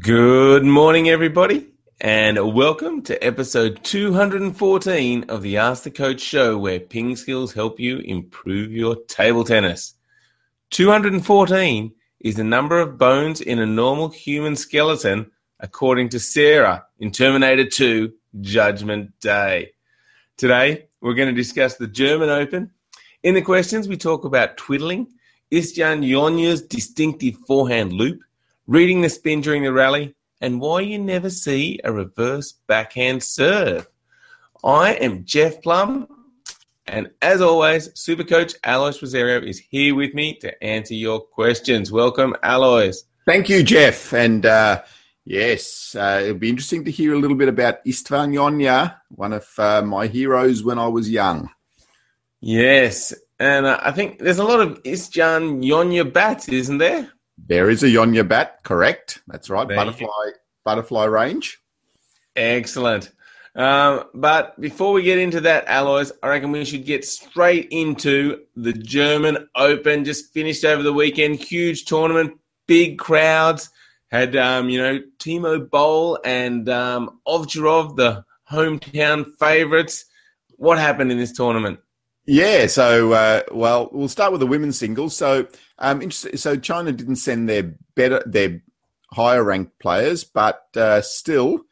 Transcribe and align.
Good 0.00 0.64
morning, 0.64 1.08
everybody, 1.08 1.66
and 2.00 2.54
welcome 2.54 3.02
to 3.02 3.24
episode 3.24 3.82
214 3.82 5.24
of 5.30 5.42
the 5.42 5.56
Ask 5.56 5.82
the 5.82 5.90
Coach 5.90 6.20
show, 6.20 6.56
where 6.58 6.78
ping 6.78 7.16
skills 7.16 7.52
help 7.52 7.80
you 7.80 7.98
improve 7.98 8.70
your 8.70 8.96
table 9.06 9.44
tennis. 9.44 9.94
214 10.70 11.92
is 12.20 12.36
the 12.36 12.44
number 12.44 12.78
of 12.78 12.98
bones 12.98 13.40
in 13.40 13.58
a 13.58 13.66
normal 13.66 14.10
human 14.10 14.56
skeleton, 14.56 15.30
according 15.58 16.10
to 16.10 16.20
Sarah 16.20 16.84
in 17.00 17.10
Terminator 17.10 17.64
2 17.64 18.12
Judgment 18.42 19.18
Day. 19.20 19.72
Today, 20.36 20.86
we're 21.00 21.14
going 21.14 21.34
to 21.34 21.42
discuss 21.42 21.76
the 21.76 21.88
German 21.88 22.28
Open. 22.28 22.70
In 23.22 23.34
the 23.34 23.42
questions, 23.42 23.88
we 23.88 23.96
talk 23.96 24.24
about 24.24 24.58
twiddling, 24.58 25.08
Istvan 25.50 26.08
Jonyer's 26.08 26.62
distinctive 26.62 27.36
forehand 27.46 27.94
loop, 27.94 28.20
reading 28.68 29.00
the 29.00 29.08
spin 29.08 29.40
during 29.40 29.62
the 29.62 29.72
rally, 29.72 30.14
and 30.42 30.60
why 30.60 30.80
you 30.80 30.98
never 30.98 31.30
see 31.30 31.80
a 31.82 31.90
reverse 31.90 32.52
backhand 32.66 33.22
serve. 33.22 33.88
I 34.62 34.92
am 34.92 35.24
Jeff 35.24 35.62
Plumb, 35.62 36.06
and 36.86 37.10
as 37.22 37.40
always, 37.40 37.90
Super 37.98 38.24
Coach 38.24 38.52
Alois 38.64 39.00
Rosario 39.00 39.40
is 39.40 39.58
here 39.58 39.94
with 39.94 40.12
me 40.12 40.34
to 40.40 40.62
answer 40.62 40.92
your 40.92 41.18
questions. 41.18 41.90
Welcome, 41.90 42.36
Alois. 42.42 43.04
Thank 43.24 43.48
you, 43.48 43.62
Jeff. 43.62 44.12
And 44.12 44.44
uh, 44.44 44.82
yes, 45.24 45.96
uh, 45.98 46.20
it'll 46.22 46.36
be 46.36 46.50
interesting 46.50 46.84
to 46.84 46.90
hear 46.90 47.14
a 47.14 47.18
little 47.18 47.38
bit 47.38 47.48
about 47.48 47.82
Istvan 47.86 48.34
Jonyer, 48.34 48.94
one 49.08 49.32
of 49.32 49.48
uh, 49.56 49.80
my 49.80 50.08
heroes 50.08 50.62
when 50.62 50.78
I 50.78 50.88
was 50.88 51.08
young. 51.08 51.48
Yes, 52.42 53.14
and 53.40 53.64
uh, 53.64 53.80
I 53.82 53.92
think 53.92 54.18
there's 54.18 54.38
a 54.38 54.44
lot 54.44 54.60
of 54.60 54.82
Istvan 54.82 55.64
Jonyer 55.64 56.12
bats, 56.12 56.48
isn't 56.50 56.78
there? 56.78 57.10
There 57.46 57.70
is 57.70 57.82
a 57.82 57.86
Jonyer 57.86 58.26
bat, 58.26 58.60
correct? 58.62 59.20
That's 59.26 59.48
right. 59.48 59.66
There 59.66 59.76
butterfly 59.76 60.30
butterfly 60.64 61.04
range. 61.04 61.58
Excellent. 62.36 63.10
Um, 63.54 64.04
but 64.14 64.58
before 64.60 64.92
we 64.92 65.02
get 65.02 65.18
into 65.18 65.40
that, 65.40 65.64
Alois, 65.66 66.12
I 66.22 66.28
reckon 66.28 66.52
we 66.52 66.64
should 66.64 66.84
get 66.84 67.04
straight 67.04 67.68
into 67.70 68.44
the 68.54 68.72
German 68.72 69.48
Open. 69.56 70.04
Just 70.04 70.32
finished 70.32 70.64
over 70.64 70.82
the 70.82 70.92
weekend, 70.92 71.36
huge 71.36 71.84
tournament, 71.84 72.38
big 72.66 72.98
crowds. 72.98 73.70
Had 74.10 74.36
um, 74.36 74.68
you 74.68 74.80
know 74.80 75.00
Timo 75.18 75.68
Boll 75.68 76.18
and 76.24 76.68
um, 76.68 77.20
Ovcharov, 77.26 77.96
the 77.96 78.24
hometown 78.50 79.26
favourites. 79.38 80.04
What 80.56 80.78
happened 80.78 81.12
in 81.12 81.18
this 81.18 81.32
tournament? 81.32 81.80
Yeah, 82.30 82.66
so 82.66 83.12
uh, 83.12 83.42
well, 83.52 83.88
we'll 83.90 84.06
start 84.06 84.32
with 84.32 84.40
the 84.40 84.46
women's 84.46 84.78
singles. 84.78 85.16
So, 85.16 85.48
um, 85.78 86.10
so 86.10 86.56
China 86.56 86.92
didn't 86.92 87.16
send 87.16 87.48
their 87.48 87.74
better, 87.94 88.22
their 88.26 88.62
higher 89.10 89.42
ranked 89.42 89.78
players, 89.78 90.24
but 90.24 90.66
uh, 90.76 91.00
still, 91.00 91.62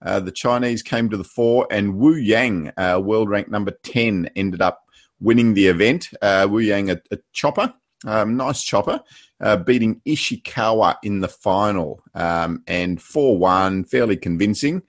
uh, 0.00 0.20
the 0.20 0.30
Chinese 0.30 0.82
came 0.82 1.10
to 1.10 1.18
the 1.18 1.22
fore, 1.22 1.66
and 1.70 1.98
Wu 1.98 2.14
Yang, 2.14 2.72
uh, 2.78 2.98
world 3.04 3.28
ranked 3.28 3.50
number 3.50 3.72
ten, 3.82 4.30
ended 4.34 4.62
up 4.62 4.84
winning 5.20 5.52
the 5.52 5.66
event. 5.66 6.08
Uh, 6.22 6.48
Wu 6.50 6.60
Yang, 6.60 6.92
a, 6.92 7.00
a 7.10 7.18
chopper, 7.34 7.74
um, 8.06 8.38
nice 8.38 8.62
chopper, 8.62 9.02
uh, 9.42 9.58
beating 9.58 10.00
Ishikawa 10.06 10.96
in 11.02 11.20
the 11.20 11.28
final, 11.28 12.02
um, 12.14 12.62
and 12.66 13.02
four 13.02 13.36
one, 13.36 13.84
fairly 13.84 14.16
convincing. 14.16 14.80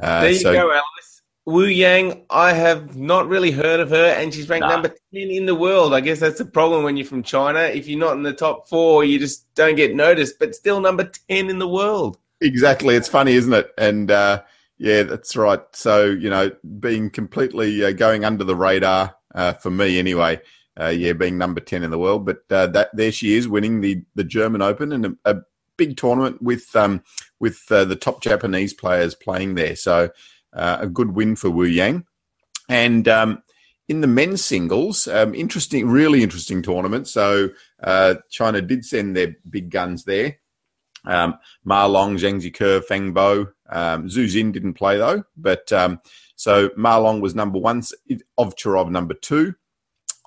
there 0.00 0.30
you 0.30 0.38
so, 0.38 0.52
go, 0.52 0.70
Alice. 0.70 1.15
Wu 1.46 1.64
Yang, 1.64 2.24
I 2.28 2.52
have 2.52 2.96
not 2.96 3.28
really 3.28 3.52
heard 3.52 3.78
of 3.78 3.90
her, 3.90 4.06
and 4.06 4.34
she's 4.34 4.48
ranked 4.48 4.66
nah. 4.66 4.72
number 4.72 4.88
10 4.88 4.98
in 5.14 5.46
the 5.46 5.54
world. 5.54 5.94
I 5.94 6.00
guess 6.00 6.18
that's 6.18 6.38
the 6.38 6.44
problem 6.44 6.82
when 6.82 6.96
you're 6.96 7.06
from 7.06 7.22
China. 7.22 7.60
If 7.60 7.86
you're 7.86 8.00
not 8.00 8.16
in 8.16 8.24
the 8.24 8.32
top 8.32 8.68
four, 8.68 9.04
you 9.04 9.20
just 9.20 9.54
don't 9.54 9.76
get 9.76 9.94
noticed, 9.94 10.40
but 10.40 10.56
still 10.56 10.80
number 10.80 11.08
10 11.30 11.48
in 11.48 11.60
the 11.60 11.68
world. 11.68 12.18
Exactly. 12.40 12.96
It's 12.96 13.06
funny, 13.06 13.34
isn't 13.34 13.52
it? 13.52 13.70
And 13.78 14.10
uh, 14.10 14.42
yeah, 14.78 15.04
that's 15.04 15.36
right. 15.36 15.60
So, 15.72 16.06
you 16.06 16.28
know, 16.28 16.50
being 16.80 17.10
completely 17.10 17.84
uh, 17.84 17.92
going 17.92 18.24
under 18.24 18.42
the 18.42 18.56
radar 18.56 19.14
uh, 19.32 19.52
for 19.52 19.70
me 19.70 20.00
anyway. 20.00 20.40
Uh, 20.78 20.88
yeah, 20.88 21.12
being 21.12 21.38
number 21.38 21.60
10 21.60 21.84
in 21.84 21.92
the 21.92 21.98
world. 21.98 22.26
But 22.26 22.38
uh, 22.50 22.66
that 22.68 22.90
there 22.92 23.12
she 23.12 23.36
is 23.36 23.46
winning 23.46 23.82
the, 23.82 24.02
the 24.16 24.24
German 24.24 24.62
Open 24.62 24.92
and 24.92 25.06
a, 25.06 25.16
a 25.24 25.36
big 25.76 25.96
tournament 25.96 26.42
with, 26.42 26.74
um, 26.74 27.04
with 27.38 27.62
uh, 27.70 27.84
the 27.84 27.96
top 27.96 28.20
Japanese 28.20 28.74
players 28.74 29.14
playing 29.14 29.54
there. 29.54 29.76
So, 29.76 30.10
uh, 30.56 30.78
a 30.80 30.86
good 30.88 31.14
win 31.14 31.36
for 31.36 31.50
Wu 31.50 31.64
Yang. 31.64 32.04
And 32.68 33.06
um, 33.06 33.42
in 33.88 34.00
the 34.00 34.06
men's 34.06 34.44
singles, 34.44 35.06
um, 35.06 35.34
interesting, 35.34 35.88
really 35.88 36.22
interesting 36.22 36.62
tournament. 36.62 37.06
So 37.06 37.50
uh, 37.82 38.16
China 38.30 38.60
did 38.60 38.84
send 38.84 39.16
their 39.16 39.36
big 39.48 39.70
guns 39.70 40.04
there. 40.04 40.38
Um, 41.04 41.38
Ma 41.64 41.86
Long, 41.86 42.16
Zhang 42.16 42.40
Jike, 42.40 42.84
Feng 42.84 43.12
Bo. 43.12 43.48
Um, 43.68 44.08
Xu 44.08 44.26
Xin 44.26 44.52
didn't 44.52 44.74
play 44.74 44.96
though, 44.96 45.24
but 45.36 45.72
um, 45.72 46.00
so 46.34 46.70
Ma 46.76 46.96
Long 46.96 47.20
was 47.20 47.34
number 47.34 47.58
one, 47.58 47.82
Ovcharov 48.38 48.90
number 48.90 49.14
two. 49.14 49.54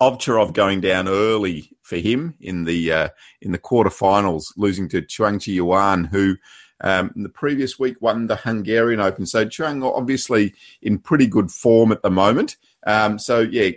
Ovcharov 0.01 0.53
going 0.53 0.79
down 0.79 1.09
early 1.09 1.71
for 1.81 1.97
him 1.97 2.35
in 2.39 2.63
the 2.63 2.91
uh, 2.91 3.09
in 3.41 3.51
the 3.51 3.59
quarterfinals, 3.59 4.53
losing 4.55 4.87
to 4.89 5.01
Chuang 5.01 5.39
Chi 5.39 5.51
Yuan, 5.51 6.05
who 6.05 6.37
um, 6.81 7.11
the 7.15 7.29
previous 7.29 7.77
week 7.77 7.97
won 8.01 8.27
the 8.27 8.35
Hungarian 8.35 8.99
Open. 8.99 9.25
So 9.25 9.45
Chuang 9.45 9.83
obviously 9.83 10.53
in 10.81 10.99
pretty 10.99 11.27
good 11.27 11.51
form 11.51 11.91
at 11.91 12.01
the 12.01 12.11
moment. 12.11 12.57
Um, 12.85 13.19
so 13.19 13.39
yeah, 13.39 13.71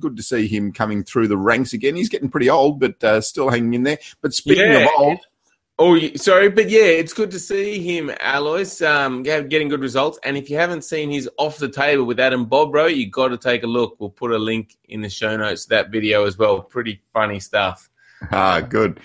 good 0.00 0.16
to 0.16 0.22
see 0.22 0.46
him 0.46 0.72
coming 0.72 1.04
through 1.04 1.28
the 1.28 1.36
ranks 1.36 1.72
again. 1.72 1.96
He's 1.96 2.08
getting 2.08 2.30
pretty 2.30 2.50
old, 2.50 2.80
but 2.80 3.02
uh, 3.04 3.20
still 3.20 3.50
hanging 3.50 3.74
in 3.74 3.82
there. 3.84 3.98
But 4.20 4.34
speaking 4.34 4.72
yeah. 4.72 4.84
of 4.84 4.90
old. 4.98 5.18
Oh, 5.80 5.96
sorry, 6.16 6.48
but 6.48 6.68
yeah, 6.68 6.80
it's 6.80 7.12
good 7.12 7.30
to 7.30 7.38
see 7.38 7.78
him, 7.78 8.10
Alois, 8.20 8.82
um, 8.82 9.22
getting 9.22 9.68
good 9.68 9.80
results. 9.80 10.18
And 10.24 10.36
if 10.36 10.50
you 10.50 10.56
haven't 10.56 10.82
seen 10.82 11.08
his 11.08 11.30
off 11.38 11.58
the 11.58 11.68
table 11.68 12.02
with 12.02 12.18
Adam 12.18 12.46
Bobrow, 12.46 12.92
you 12.92 13.08
got 13.08 13.28
to 13.28 13.38
take 13.38 13.62
a 13.62 13.68
look. 13.68 13.94
We'll 14.00 14.10
put 14.10 14.32
a 14.32 14.38
link 14.38 14.76
in 14.88 15.02
the 15.02 15.08
show 15.08 15.36
notes 15.36 15.64
to 15.64 15.68
that 15.70 15.90
video 15.90 16.26
as 16.26 16.36
well. 16.36 16.62
Pretty 16.62 17.00
funny 17.12 17.38
stuff. 17.38 17.88
Ah, 18.32 18.58
good. 18.60 18.98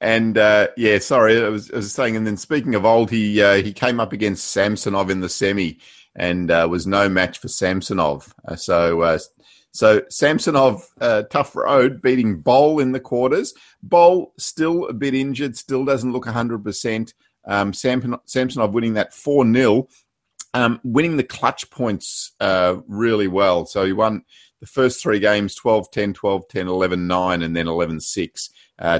And 0.00 0.38
uh, 0.38 0.68
yeah, 0.76 0.98
sorry, 0.98 1.42
I 1.44 1.48
was, 1.48 1.70
I 1.70 1.76
was, 1.76 1.92
saying. 1.92 2.16
And 2.16 2.26
then 2.26 2.38
speaking 2.38 2.74
of 2.74 2.86
old, 2.86 3.10
he 3.10 3.42
uh, 3.42 3.56
he 3.56 3.72
came 3.72 4.00
up 4.00 4.12
against 4.12 4.50
Samsonov 4.50 5.10
in 5.10 5.20
the 5.20 5.28
semi, 5.28 5.78
and 6.16 6.50
uh, 6.50 6.66
was 6.70 6.86
no 6.86 7.08
match 7.08 7.38
for 7.38 7.48
Samsonov. 7.48 8.34
Uh, 8.46 8.56
so 8.56 9.02
uh, 9.02 9.18
so 9.72 10.00
Samsonov, 10.08 10.88
uh, 11.02 11.24
tough 11.24 11.54
road, 11.54 12.00
beating 12.00 12.40
Boll 12.40 12.80
in 12.80 12.92
the 12.92 13.00
quarters. 13.00 13.52
Boll 13.82 14.32
still 14.38 14.86
a 14.86 14.94
bit 14.94 15.14
injured, 15.14 15.56
still 15.56 15.84
doesn't 15.84 16.12
look 16.12 16.26
hundred 16.26 16.64
percent. 16.64 17.12
Um, 17.44 17.74
Samsonov 17.74 18.74
winning 18.74 18.94
that 18.94 19.14
four 19.14 19.50
0 19.50 19.88
um, 20.52 20.80
winning 20.82 21.16
the 21.16 21.24
clutch 21.24 21.70
points 21.70 22.32
really 22.40 23.28
well. 23.28 23.66
So 23.66 23.84
he 23.84 23.92
won 23.92 24.24
the 24.60 24.66
first 24.66 25.02
three 25.02 25.20
games 25.20 25.54
12 25.54 25.90
10, 25.90 26.14
12 26.14 26.48
10, 26.48 26.68
11 26.68 27.06
9, 27.06 27.42
and 27.42 27.56
then 27.56 27.68
11 27.68 28.00
6 28.00 28.50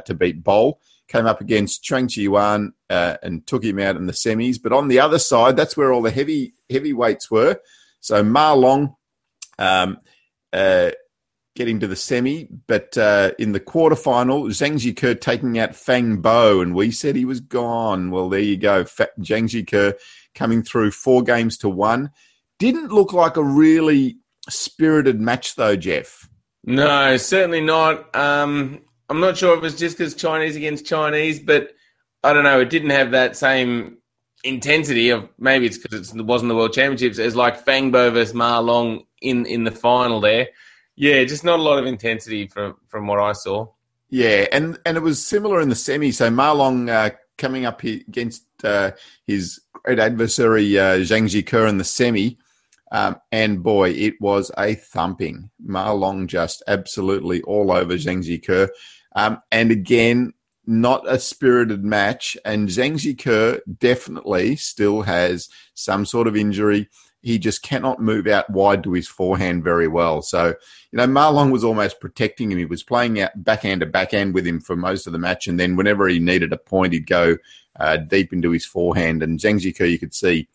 to 0.05 0.15
beat 0.15 0.45
Boll 0.45 0.81
came 1.11 1.27
up 1.27 1.41
against 1.41 1.83
Chuang 1.83 2.09
Chi 2.09 2.23
Yuan 2.23 2.73
uh, 2.89 3.17
and 3.23 3.47
took 3.47 3.65
him 3.65 3.79
out 3.81 3.97
in 3.97 4.07
the 4.07 4.13
semis. 4.13 4.63
But 4.63 4.73
on 4.73 4.89
the 4.89 5.01
other 5.01 5.19
side, 5.19 5.57
that's 5.57 5.77
where 5.77 5.93
all 5.93 6.03
the 6.03 6.11
heavy 6.11 6.55
heavyweights 6.71 7.31
were. 7.31 7.61
So 8.01 8.23
Ma 8.23 8.53
Long 8.53 8.95
um, 9.59 9.99
uh, 10.53 10.91
getting 11.57 11.81
to 11.81 11.87
the 11.87 11.97
semi, 11.97 12.49
but 12.67 12.97
uh, 12.97 13.33
in 13.39 13.53
the 13.53 13.61
quarterfinal, 13.61 14.49
Zhang 14.49 14.75
Jike 14.75 15.21
taking 15.21 15.59
out 15.59 15.75
Feng 15.75 16.23
Bo, 16.23 16.61
and 16.61 16.75
we 16.75 16.91
said 16.91 17.17
he 17.17 17.25
was 17.25 17.41
gone. 17.41 18.11
Well, 18.11 18.29
there 18.29 18.41
you 18.41 18.57
go. 18.57 18.85
Fa- 18.85 19.11
Zhang 19.21 19.45
Jike 19.45 19.95
coming 20.35 20.63
through 20.63 20.93
four 20.93 21.23
games 21.23 21.59
to 21.59 21.69
one. 21.69 22.11
Didn't 22.59 22.93
look 22.93 23.13
like 23.13 23.37
a 23.37 23.45
really 23.45 24.19
spirited 24.49 25.21
match, 25.21 25.57
though, 25.57 25.77
Jeff. 25.77 26.29
No, 26.65 27.17
certainly 27.17 27.61
not. 27.61 28.15
Um, 28.15 28.83
I'm 29.11 29.21
not 29.21 29.37
sure 29.37 29.53
if 29.55 29.59
it 29.59 29.63
was 29.63 29.77
just 29.77 29.99
because 29.99 30.15
Chinese 30.15 30.55
against 30.55 30.87
Chinese, 30.87 31.41
but 31.41 31.75
I 32.23 32.33
don't 32.33 32.45
know. 32.45 32.61
It 32.61 32.71
didn't 32.71 32.91
have 32.91 33.11
that 33.11 33.37
same 33.37 33.99
intensity 34.45 35.11
of 35.11 35.29
maybe 35.39 35.67
it's 35.67 35.79
because 35.79 36.15
it 36.15 36.25
wasn't 36.25 36.49
the 36.49 36.55
World 36.55 36.73
Championships 36.73 37.19
as 37.19 37.37
like 37.37 37.65
Feng 37.65 37.91
Bo 37.91 38.11
versus 38.11 38.35
Ma 38.35 38.59
Long 38.61 39.05
in 39.21 39.47
in 39.47 39.65
the 39.65 39.73
final 39.73 40.21
there. 40.21 40.49
Yeah, 40.95 41.25
just 41.25 41.45
not 41.45 41.59
a 41.59 41.63
lot 41.63 41.79
of 41.79 41.87
intensity 41.87 42.47
from 42.47 42.77
from 42.87 43.09
what 43.09 43.19
I 43.19 43.33
saw. 43.33 43.67
Yeah, 44.11 44.47
and 44.53 44.79
and 44.87 44.97
it 44.97 45.03
was 45.03 45.25
similar 45.25 45.61
in 45.61 45.69
the 45.69 45.75
semi. 45.75 46.13
So 46.13 46.31
Ma 46.31 46.53
Long 46.53 46.89
uh, 46.89 47.11
coming 47.37 47.67
up 47.67 47.83
against 47.83 48.45
uh, 48.63 48.93
his 49.27 49.61
great 49.73 49.99
adversary 49.99 50.79
uh, 50.79 50.99
Zhang 50.99 51.25
Jike 51.25 51.69
in 51.69 51.79
the 51.79 51.85
semi. 51.85 52.39
Um, 52.93 53.17
and 53.31 53.63
boy, 53.63 53.91
it 53.91 54.21
was 54.21 54.51
a 54.59 54.75
thumping. 54.75 55.51
Ma 55.61 55.93
Long 55.93 56.27
just 56.27 56.63
absolutely 56.67 57.41
all 57.43 57.71
over 57.73 57.95
Zhang 57.95 58.23
Jike. 58.23 58.69
Um, 59.15 59.43
and 59.51 59.71
again, 59.71 60.35
not 60.67 61.03
a 61.09 61.19
spirited 61.19 61.85
match. 61.85 62.37
And 62.45 62.69
Zhang 62.69 62.95
Jike 62.95 63.61
definitely 63.79 64.57
still 64.57 65.03
has 65.03 65.49
some 65.75 66.07
sort 66.07 66.29
of 66.29 66.37
injury. 66.37 66.89
he 67.23 67.39
just 67.39 67.63
cannot 67.63 68.01
move 68.01 68.27
out 68.27 68.49
wide 68.51 68.83
to 68.85 68.93
his 68.93 69.07
forehand 69.07 69.63
very 69.63 69.89
well. 69.89 70.23
So, 70.23 70.49
you 70.91 70.97
know, 70.97 71.07
Ma 71.07 71.29
Long 71.29 71.51
was 71.51 71.65
almost 71.65 72.01
protecting 72.01 72.51
him. 72.51 72.59
He 72.59 72.65
was 72.65 72.83
playing 72.83 73.21
out 73.21 73.33
backhand 73.37 73.81
to 73.81 73.87
backhand 73.87 74.33
with 74.35 74.47
him 74.47 74.61
for 74.61 74.75
most 74.75 75.07
of 75.07 75.13
the 75.13 75.19
match. 75.19 75.47
And 75.47 75.61
then 75.61 75.77
whenever 75.77 76.09
he 76.09 76.19
needed 76.19 76.53
a 76.53 76.57
point, 76.57 76.93
he'd 76.95 77.07
go 77.07 77.37
uh, 77.79 77.99
deep 77.99 78.33
into 78.33 78.51
his 78.51 78.65
forehand. 78.65 79.23
And 79.23 79.39
Zhang 79.39 79.61
Jike, 79.61 79.91
you 79.91 79.99
could 79.99 80.15
see, 80.15 80.49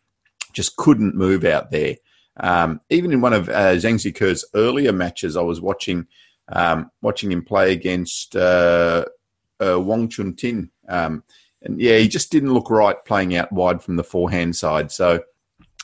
just 0.53 0.75
couldn't 0.75 1.15
move 1.15 1.45
out 1.45 1.69
there. 1.69 1.97
Um, 2.37 2.81
even 2.89 3.13
in 3.13 3.21
one 3.21 3.33
of 3.33 3.47
uh, 3.47 3.75
Zhang 3.75 3.95
Jike's 3.95 4.43
earlier 4.55 4.91
matches, 4.91 5.37
I 5.37 5.41
was 5.41 5.61
watching 5.61 6.07
um, 6.49 6.91
watching 7.01 7.31
him 7.31 7.43
play 7.43 7.71
against 7.71 8.35
uh, 8.35 9.05
uh, 9.59 9.79
Wong 9.79 10.09
Chun 10.09 10.33
Ting. 10.35 10.69
Um, 10.87 11.23
and 11.61 11.79
yeah, 11.79 11.97
he 11.97 12.07
just 12.07 12.31
didn't 12.31 12.53
look 12.53 12.69
right 12.69 13.03
playing 13.05 13.35
out 13.35 13.51
wide 13.51 13.81
from 13.81 13.95
the 13.95 14.03
forehand 14.03 14.55
side. 14.55 14.91
So, 14.91 15.23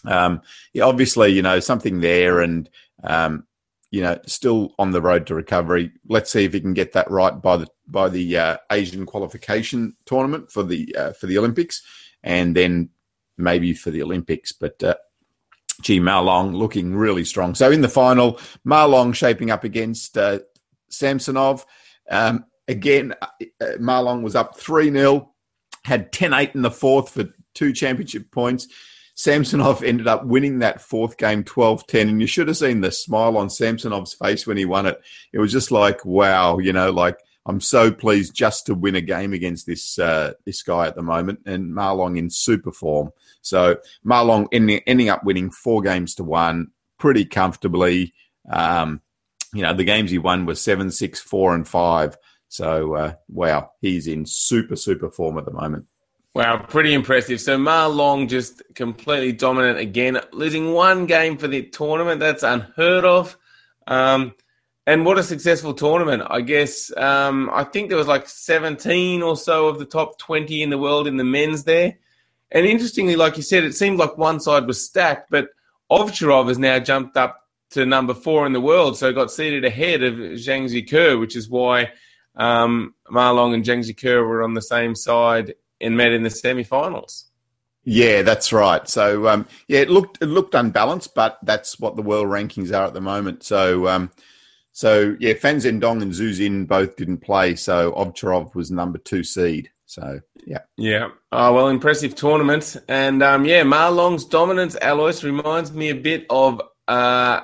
um, 0.06 0.42
yeah, 0.74 0.84
obviously, 0.84 1.30
you 1.32 1.42
know, 1.42 1.60
something 1.60 2.00
there 2.00 2.42
and, 2.42 2.70
um, 3.04 3.46
you 3.90 4.02
know, 4.02 4.18
still 4.26 4.74
on 4.80 4.92
the 4.92 5.02
road 5.02 5.28
to 5.28 5.36
recovery. 5.36 5.92
Let's 6.08 6.32
see 6.32 6.46
if 6.46 6.54
he 6.54 6.62
can 6.62 6.74
get 6.74 6.94
that 6.94 7.12
right 7.12 7.42
by 7.42 7.58
the 7.58 7.68
by 7.88 8.08
the 8.08 8.38
uh, 8.38 8.58
Asian 8.72 9.06
qualification 9.06 9.96
tournament 10.06 10.50
for 10.50 10.64
the 10.64 10.96
uh, 10.96 11.12
for 11.12 11.28
the 11.28 11.38
Olympics, 11.38 11.82
and 12.24 12.56
then 12.56 12.90
maybe 13.38 13.74
for 13.74 13.92
the 13.92 14.02
Olympics. 14.02 14.54
But 14.54 14.82
uh, 14.82 14.96
gee, 15.82 16.00
Ma 16.00 16.22
Long 16.22 16.54
looking 16.54 16.96
really 16.96 17.26
strong. 17.26 17.54
So 17.54 17.70
in 17.70 17.82
the 17.82 17.90
final, 17.90 18.40
Ma 18.64 18.86
Long 18.86 19.12
shaping 19.12 19.52
up 19.52 19.66
against 19.66 20.18
uh, 20.18 20.40
Samsonov. 20.92 21.66
Um, 22.10 22.46
again, 22.68 23.14
uh, 23.22 23.66
Ma 23.80 24.00
Long 24.00 24.24
was 24.24 24.36
up 24.36 24.58
3 24.58 24.92
0, 24.92 25.34
had 25.84 26.12
10 26.12 26.34
8 26.34 26.52
in 26.56 26.62
the 26.62 26.72
fourth 26.72 27.10
for 27.10 27.26
two 27.54 27.74
championship 27.74 28.32
points. 28.32 28.68
Samsonov 29.16 29.84
ended 29.84 30.08
up 30.08 30.26
winning 30.26 30.60
that 30.60 30.82
fourth 30.82 31.18
game 31.18 31.44
12 31.44 31.88
10. 31.88 32.10
And 32.10 32.22
you 32.22 32.28
should 32.28 32.48
have 32.48 32.58
seen 32.58 32.82
the 32.82 32.92
smile 32.92 33.38
on 33.38 33.50
Samsonov's 33.50 34.14
face 34.14 34.48
when 34.48 34.58
he 34.58 34.66
won 34.66 34.86
it. 34.86 35.02
It 35.34 35.40
was 35.40 35.52
just 35.52 35.72
like, 35.72 36.06
wow, 36.06 36.58
you 36.58 36.74
know, 36.74 36.92
like 36.92 37.18
I'm 37.46 37.60
so 37.60 37.92
pleased 37.92 38.36
just 38.36 38.68
to 38.68 38.76
win 38.76 38.96
a 38.96 39.02
game 39.02 39.34
against 39.34 39.66
this 39.66 39.98
uh, 39.98 40.34
this 40.46 40.64
guy 40.64 40.88
at 40.88 40.96
the 40.96 41.02
moment. 41.02 41.40
And 41.46 41.74
Ma 41.74 41.92
Long 41.92 42.18
in 42.18 42.30
super 42.30 42.72
form. 42.72 43.12
So 43.42 43.78
Ma 44.04 44.22
Long 44.22 44.48
ending, 44.52 44.82
ending 44.86 45.10
up 45.10 45.24
winning 45.24 45.52
four 45.52 45.82
games 45.82 46.16
to 46.16 46.24
one 46.24 46.72
pretty 47.00 47.26
comfortably. 47.26 48.14
Um, 48.50 49.02
you 49.54 49.62
know, 49.62 49.74
the 49.74 49.84
games 49.84 50.12
he 50.12 50.18
won 50.18 50.46
were 50.46 50.56
seven, 50.56 50.92
six, 50.92 51.20
four, 51.20 51.54
and 51.54 51.68
five. 51.68 52.18
So, 52.48 52.96
uh, 52.96 53.14
wow, 53.30 53.72
he's 53.82 54.08
in 54.08 54.26
super, 54.26 54.76
super 54.76 55.10
form 55.10 55.38
at 55.38 55.46
the 55.46 55.52
moment. 55.52 55.86
Wow, 56.34 56.66
pretty 56.66 56.94
impressive. 56.94 57.42
So 57.42 57.58
Ma 57.58 57.88
Long 57.88 58.30
just 58.30 58.62
completely 58.74 59.34
dominant 59.34 59.80
again, 59.80 60.20
losing 60.32 60.72
one 60.72 61.06
game 61.06 61.38
for 61.38 61.48
the 61.50 61.64
tournament. 61.64 62.22
That's 62.22 62.44
unheard 62.44 63.04
of. 63.04 63.38
Um, 63.86 64.34
and 64.88 65.06
what 65.06 65.20
a 65.20 65.24
successful 65.24 65.74
tournament. 65.74 66.24
I 66.26 66.42
guess 66.42 66.96
um, 66.96 67.50
I 67.54 67.66
think 67.66 67.90
there 67.90 67.98
was 67.98 68.08
like 68.08 68.30
17 68.30 69.22
or 69.22 69.36
so 69.36 69.68
of 69.68 69.78
the 69.78 69.86
top 69.86 70.18
20 70.20 70.64
in 70.64 70.70
the 70.70 70.78
world 70.78 71.06
in 71.06 71.18
the 71.18 71.26
men's 71.26 71.66
there. 71.66 71.98
And 72.50 72.66
interestingly, 72.66 73.16
like 73.18 73.36
you 73.36 73.44
said, 73.44 73.64
it 73.64 73.76
seemed 73.76 74.00
like 74.00 74.18
one 74.18 74.40
side 74.40 74.68
was 74.68 74.84
stacked, 74.84 75.32
but 75.32 75.50
Ovcharov 75.92 76.48
has 76.48 76.58
now 76.58 76.80
jumped 76.80 77.18
up 77.18 77.42
to 77.72 77.86
number 77.86 78.14
four 78.14 78.46
in 78.46 78.54
the 78.54 78.62
world, 78.62 78.98
so 78.98 79.12
got 79.14 79.32
seated 79.32 79.66
ahead 79.66 80.04
of 80.04 80.16
Zhang 80.16 80.70
Jike, 80.70 81.20
which 81.20 81.36
is 81.36 81.50
why 81.50 81.92
um, 82.36 82.94
Ma 83.10 83.32
Long 83.32 83.54
and 83.54 83.64
Zhang 83.64 83.80
Jike 83.80 84.26
were 84.26 84.44
on 84.44 84.54
the 84.54 84.62
same 84.62 84.96
side 84.96 85.56
and 85.80 85.98
met 85.98 86.12
in 86.12 86.24
the 86.24 86.30
semi-finals. 86.30 87.26
Yeah, 87.84 88.22
that's 88.22 88.54
right. 88.54 88.88
So 88.88 89.28
um, 89.28 89.48
yeah, 89.68 89.80
it 89.80 89.90
looked 89.90 90.20
it 90.22 90.28
looked 90.28 90.54
unbalanced, 90.54 91.16
but 91.16 91.40
that's 91.42 91.80
what 91.80 91.96
the 91.96 92.04
world 92.04 92.28
rankings 92.28 92.72
are 92.72 92.86
at 92.86 92.94
the 92.94 93.02
moment. 93.02 93.44
So 93.44 93.88
um, 93.88 94.12
so 94.72 95.16
yeah, 95.20 95.34
Fan 95.34 95.58
Zhendong 95.58 96.02
and 96.02 96.12
Xu 96.12 96.30
Xin 96.30 96.68
both 96.68 96.96
didn't 96.96 97.20
play, 97.20 97.56
so 97.56 97.92
Ovcharov 97.94 98.54
was 98.54 98.70
number 98.70 99.00
two 99.00 99.24
seed. 99.24 99.72
So 99.88 100.22
yeah, 100.46 100.60
yeah. 100.78 101.10
Oh 101.32 101.54
well, 101.54 101.70
impressive 101.70 102.14
tournament, 102.14 102.78
and 102.88 103.24
um, 103.24 103.46
yeah, 103.46 103.64
Ma 103.64 103.88
Long's 103.88 104.26
dominance, 104.26 104.78
Alois 104.80 105.24
reminds 105.24 105.72
me 105.72 105.90
a 105.90 105.96
bit 105.96 106.28
of 106.30 106.62
uh, 106.88 107.42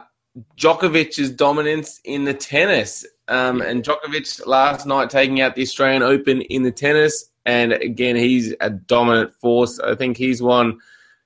Djokovic's 0.58 1.30
dominance 1.32 2.00
in 2.04 2.26
the 2.26 2.34
tennis. 2.34 3.06
Um, 3.28 3.62
and 3.62 3.84
Djokovic 3.84 4.46
last 4.46 4.86
night 4.86 5.10
taking 5.10 5.42
out 5.42 5.56
the 5.56 5.62
Australian 5.62 6.02
Open 6.02 6.42
in 6.44 6.64
the 6.64 6.72
tennis, 6.72 7.30
and 7.46 7.74
again 7.74 8.16
he's 8.16 8.56
a 8.62 8.70
dominant 8.70 9.34
force. 9.34 9.80
I 9.80 9.96
think 9.96 10.16
he's 10.16 10.42
won. 10.42 10.80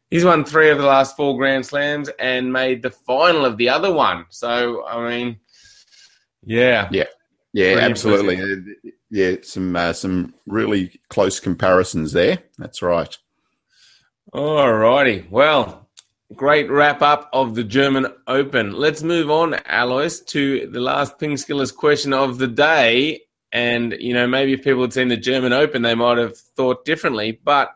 He's 0.10 0.26
won 0.26 0.44
three 0.44 0.72
of 0.72 0.80
the 0.80 0.86
last 0.86 1.16
four 1.16 1.38
Grand 1.38 1.66
Slams 1.66 2.10
and 2.20 2.52
made 2.52 2.82
the 2.82 2.90
final 2.90 3.46
of 3.46 3.58
the 3.58 3.70
other 3.70 3.94
one. 3.94 4.26
So 4.30 4.84
I 4.86 5.08
mean, 5.08 5.40
yeah, 6.44 6.90
yeah, 6.92 7.06
yeah, 7.54 7.78
absolutely. 7.80 8.36
Impressive. 8.36 8.94
Yeah, 9.12 9.36
some 9.44 9.76
uh, 9.76 9.94
some 9.94 10.34
really 10.48 11.00
close 11.10 11.40
comparisons 11.40 12.14
there. 12.14 12.40
That's 12.58 12.82
right. 12.82 13.16
All 14.34 14.74
righty. 14.74 15.28
Well, 15.30 15.81
great 16.36 16.70
wrap 16.70 17.02
up 17.02 17.30
of 17.34 17.56
the 17.56 17.64
German 17.64 18.08
Open. 18.28 18.74
Let's 18.74 19.04
move 19.04 19.30
on, 19.30 19.56
Alois, 19.66 20.20
to 20.28 20.68
the 20.68 20.80
last 20.80 21.20
Ping 21.20 21.34
Skillers 21.34 21.76
question 21.76 22.14
of 22.14 22.38
the 22.38 22.48
day. 22.48 23.22
And 23.52 23.96
you 24.00 24.14
know, 24.14 24.28
maybe 24.28 24.54
if 24.54 24.64
people 24.64 24.82
had 24.82 24.94
seen 24.94 25.10
the 25.10 25.18
German 25.18 25.54
Open, 25.54 25.82
they 25.82 25.96
might 25.96 26.18
have 26.18 26.38
thought 26.38 26.86
differently. 26.86 27.40
But 27.44 27.72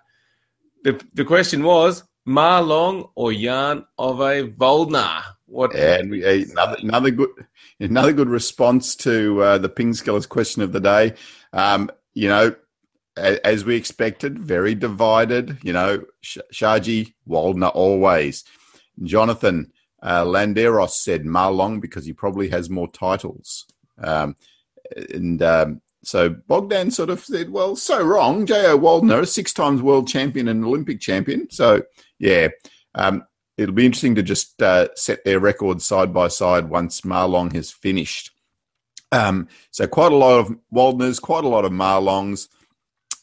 the 0.84 1.04
the 1.14 1.26
question 1.26 1.64
was 1.64 2.04
Ma 2.26 2.60
Long 2.60 3.10
or 3.16 3.34
Jan 3.34 3.86
Ove 3.98 4.50
Waldner. 4.58 5.22
What? 5.48 5.76
And 5.76 6.12
we, 6.12 6.44
another 6.52 6.78
another 6.82 7.12
good 7.12 7.30
another 7.80 8.14
good 8.14 8.30
response 8.30 8.96
to 8.98 9.42
uh, 9.42 9.58
the 9.58 9.70
Ping 9.70 9.92
Skillers 9.92 10.28
question 10.28 10.62
of 10.62 10.72
the 10.72 10.80
day. 10.80 11.14
Um, 11.52 11.92
you 12.14 12.30
know, 12.30 12.56
as 13.18 13.66
we 13.66 13.76
expected, 13.76 14.40
very 14.40 14.76
divided. 14.76 15.58
You 15.64 15.74
know, 15.74 16.06
Shaji 16.24 17.14
Waldner 17.28 17.72
always. 17.74 18.44
Jonathan 19.04 19.72
uh, 20.02 20.24
Landeros 20.24 20.92
said 20.92 21.26
Ma 21.26 21.48
Long 21.48 21.80
because 21.80 22.06
he 22.06 22.14
probably 22.14 22.50
has 22.50 22.70
more 22.70 22.88
titles. 22.88 23.66
Um, 23.98 24.36
and 25.14 25.42
um, 25.42 25.82
so 26.04 26.30
Bogdan 26.30 26.92
sort 26.92 27.10
of 27.10 27.20
said, 27.22 27.50
well, 27.50 27.76
so 27.76 28.04
wrong. 28.04 28.46
J.O. 28.46 28.78
Waldner, 28.78 29.28
six 29.28 29.52
times 29.52 29.82
world 29.82 30.08
champion 30.08 30.48
and 30.48 30.64
Olympic 30.64 31.00
champion. 31.00 31.50
So, 31.50 31.84
yeah, 32.20 32.50
um, 32.94 33.26
it'll 33.58 33.74
be 33.74 33.86
interesting 33.86 34.16
to 34.16 34.24
just 34.24 34.62
uh, 34.62 34.90
set 34.96 35.26
their 35.26 35.40
records 35.40 35.84
side 35.86 36.14
by 36.14 36.28
side 36.28 36.70
once 36.70 37.04
Ma 37.04 37.26
Long 37.26 37.52
has 37.52 37.72
finished. 37.72 38.32
Um, 39.12 39.48
so, 39.72 39.88
quite 39.88 40.12
a 40.12 40.16
lot 40.16 40.40
of 40.40 40.56
Waldners, 40.74 41.20
quite 41.20 41.44
a 41.44 41.50
lot 41.50 41.66
of 41.66 41.72
Ma 41.72 41.98
Longs. 41.98 42.50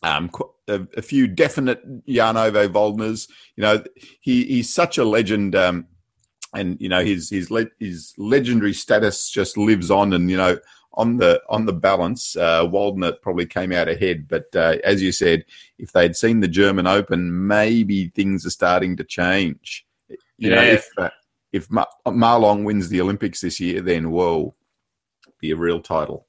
Um, 0.04 0.30
a, 0.68 0.80
a, 0.96 1.02
few 1.02 1.28
definite 1.28 1.80
Jan 2.06 2.34
Voldners. 2.34 3.28
You 3.56 3.62
know, 3.62 3.84
he, 4.20 4.44
he's 4.44 4.72
such 4.72 4.98
a 4.98 5.04
legend, 5.04 5.54
um, 5.54 5.86
and 6.54 6.80
you 6.80 6.88
know 6.88 7.04
his 7.04 7.30
his 7.30 7.50
le- 7.50 7.70
his 7.78 8.12
legendary 8.18 8.72
status 8.72 9.30
just 9.30 9.56
lives 9.56 9.90
on. 9.90 10.12
And 10.12 10.28
you 10.28 10.36
know, 10.36 10.58
on 10.94 11.18
the 11.18 11.40
on 11.48 11.66
the 11.66 11.72
balance, 11.72 12.36
uh, 12.36 12.64
Waldner 12.66 13.20
probably 13.20 13.46
came 13.46 13.72
out 13.72 13.88
ahead. 13.88 14.26
But 14.28 14.54
uh, 14.54 14.78
as 14.82 15.00
you 15.02 15.12
said, 15.12 15.44
if 15.78 15.92
they'd 15.92 16.16
seen 16.16 16.40
the 16.40 16.48
German 16.48 16.86
Open, 16.86 17.46
maybe 17.46 18.08
things 18.08 18.44
are 18.44 18.50
starting 18.50 18.96
to 18.96 19.04
change. 19.04 19.86
You 20.08 20.50
yeah. 20.50 20.54
know, 20.56 20.62
if 20.62 20.88
uh, 20.98 21.10
if 21.52 21.70
Ma- 21.70 21.84
Marlong 22.06 22.64
wins 22.64 22.88
the 22.88 23.00
Olympics 23.00 23.40
this 23.40 23.60
year, 23.60 23.80
then 23.80 24.10
whoa, 24.10 24.54
be 25.38 25.50
a 25.50 25.56
real 25.56 25.80
title. 25.80 26.26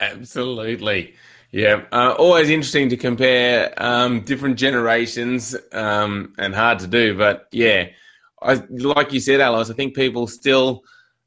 Absolutely. 0.00 1.14
Yeah, 1.54 1.82
uh, 1.92 2.16
always 2.18 2.50
interesting 2.50 2.88
to 2.88 2.96
compare 2.96 3.72
um, 3.76 4.22
different 4.22 4.58
generations, 4.58 5.54
um, 5.70 6.34
and 6.36 6.52
hard 6.52 6.80
to 6.80 6.88
do. 6.88 7.16
But 7.16 7.46
yeah, 7.52 7.90
I 8.42 8.54
like 8.68 9.12
you 9.12 9.20
said, 9.20 9.40
Alice. 9.40 9.70
I 9.70 9.74
think 9.74 9.94
people 9.94 10.26
still, 10.26 10.82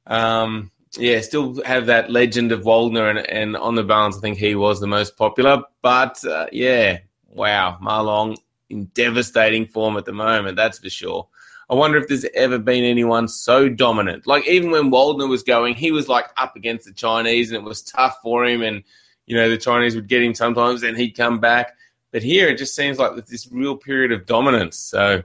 um, 0.06 0.70
yeah, 0.98 1.22
still 1.22 1.64
have 1.64 1.86
that 1.86 2.12
legend 2.12 2.52
of 2.52 2.64
Waldner, 2.64 3.10
and, 3.10 3.20
and, 3.20 3.56
on 3.56 3.76
the 3.76 3.84
balance, 3.84 4.18
I 4.18 4.20
think 4.20 4.38
he 4.38 4.54
was 4.54 4.82
the 4.82 4.86
most 4.86 5.16
popular. 5.16 5.64
But 5.82 6.22
uh, 6.26 6.48
yeah, 6.52 6.98
wow, 7.30 7.78
Ma 7.80 8.02
Long 8.02 8.36
in 8.70 8.88
devastating 8.94 9.66
form 9.66 9.96
at 9.96 10.04
the 10.04 10.12
moment. 10.12 10.58
That's 10.58 10.80
for 10.80 10.90
sure. 10.90 11.30
I 11.70 11.76
wonder 11.76 12.00
if 12.00 12.10
there's 12.10 12.26
ever 12.36 12.60
been 12.60 12.84
anyone 12.84 13.30
so 13.30 13.70
dominant. 13.70 14.28
Like 14.28 14.46
even 14.46 14.72
when 14.72 14.92
Waldner 14.92 15.30
was 15.30 15.44
going, 15.44 15.76
he 15.76 15.94
was 15.94 16.10
like 16.10 16.26
up 16.36 16.58
against 16.58 16.84
the 16.84 16.92
Chinese, 16.92 17.50
and 17.50 17.56
it 17.56 17.64
was 17.64 17.82
tough 17.82 18.18
for 18.22 18.44
him, 18.44 18.62
and 18.62 18.84
you 19.28 19.36
know, 19.36 19.50
the 19.50 19.58
Chinese 19.58 19.96
would 19.96 20.08
get 20.08 20.24
him 20.24 20.34
sometimes 20.34 20.82
and 20.82 20.98
he'd 20.98 21.12
come 21.12 21.40
back. 21.40 21.76
But 22.12 22.24
here 22.24 22.48
it 22.48 22.58
just 22.58 22.76
seems 22.76 22.98
like 22.98 23.16
this 23.28 23.48
real 23.52 23.76
period 23.76 24.12
of 24.12 24.26
dominance. 24.26 24.78
So 24.78 25.22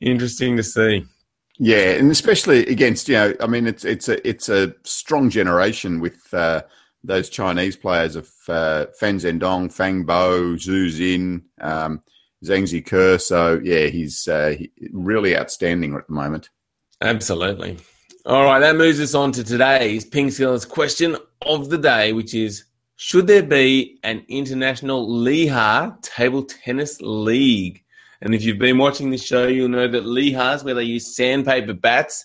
interesting 0.00 0.56
to 0.56 0.62
see. 0.62 1.04
Yeah, 1.58 1.90
and 1.92 2.10
especially 2.10 2.66
against 2.66 3.08
you 3.08 3.14
know, 3.14 3.34
I 3.40 3.46
mean, 3.46 3.68
it's 3.68 3.84
it's 3.84 4.08
a 4.08 4.26
it's 4.28 4.48
a 4.48 4.74
strong 4.82 5.30
generation 5.30 6.00
with 6.00 6.34
uh, 6.34 6.62
those 7.04 7.28
Chinese 7.28 7.76
players 7.76 8.16
of 8.16 8.28
uh, 8.48 8.86
Fan 8.98 9.18
Zhendong, 9.18 9.72
Feng 9.72 10.04
Bo, 10.04 10.54
Xu 10.54 10.88
Xin, 10.88 11.42
um, 11.60 12.00
Zhang 12.44 12.84
Kerr. 12.84 13.18
So 13.18 13.60
yeah, 13.62 13.86
he's 13.86 14.26
uh, 14.26 14.56
really 14.90 15.36
outstanding 15.36 15.94
at 15.94 16.08
the 16.08 16.12
moment. 16.12 16.50
Absolutely. 17.00 17.78
All 18.26 18.42
right, 18.42 18.60
that 18.60 18.76
moves 18.76 19.00
us 19.00 19.12
on 19.12 19.32
to 19.32 19.44
today's 19.44 20.02
Ping 20.02 20.28
Skillers 20.28 20.66
question 20.66 21.18
of 21.42 21.68
the 21.68 21.76
day, 21.76 22.14
which 22.14 22.32
is 22.32 22.64
should 22.96 23.26
there 23.26 23.42
be 23.42 23.98
an 24.02 24.24
international 24.28 25.06
Liha 25.06 26.00
table 26.00 26.42
tennis 26.42 27.02
league? 27.02 27.84
And 28.22 28.34
if 28.34 28.42
you've 28.42 28.58
been 28.58 28.78
watching 28.78 29.10
this 29.10 29.22
show, 29.22 29.46
you'll 29.46 29.68
know 29.68 29.88
that 29.88 30.04
Lihas, 30.04 30.64
where 30.64 30.72
they 30.72 30.84
use 30.84 31.14
sandpaper 31.14 31.74
bats, 31.74 32.24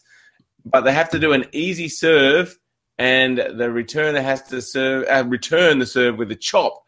but 0.63 0.85
they 0.85 0.93
have 0.93 1.09
to 1.09 1.19
do 1.19 1.33
an 1.33 1.43
easy 1.51 1.89
serve, 1.89 2.57
and 2.97 3.37
the 3.37 3.67
returner 3.67 4.23
has 4.23 4.41
to 4.43 4.61
serve 4.61 5.05
uh, 5.09 5.25
return 5.27 5.79
the 5.79 5.85
serve 5.85 6.17
with 6.17 6.31
a 6.31 6.35
chop. 6.37 6.81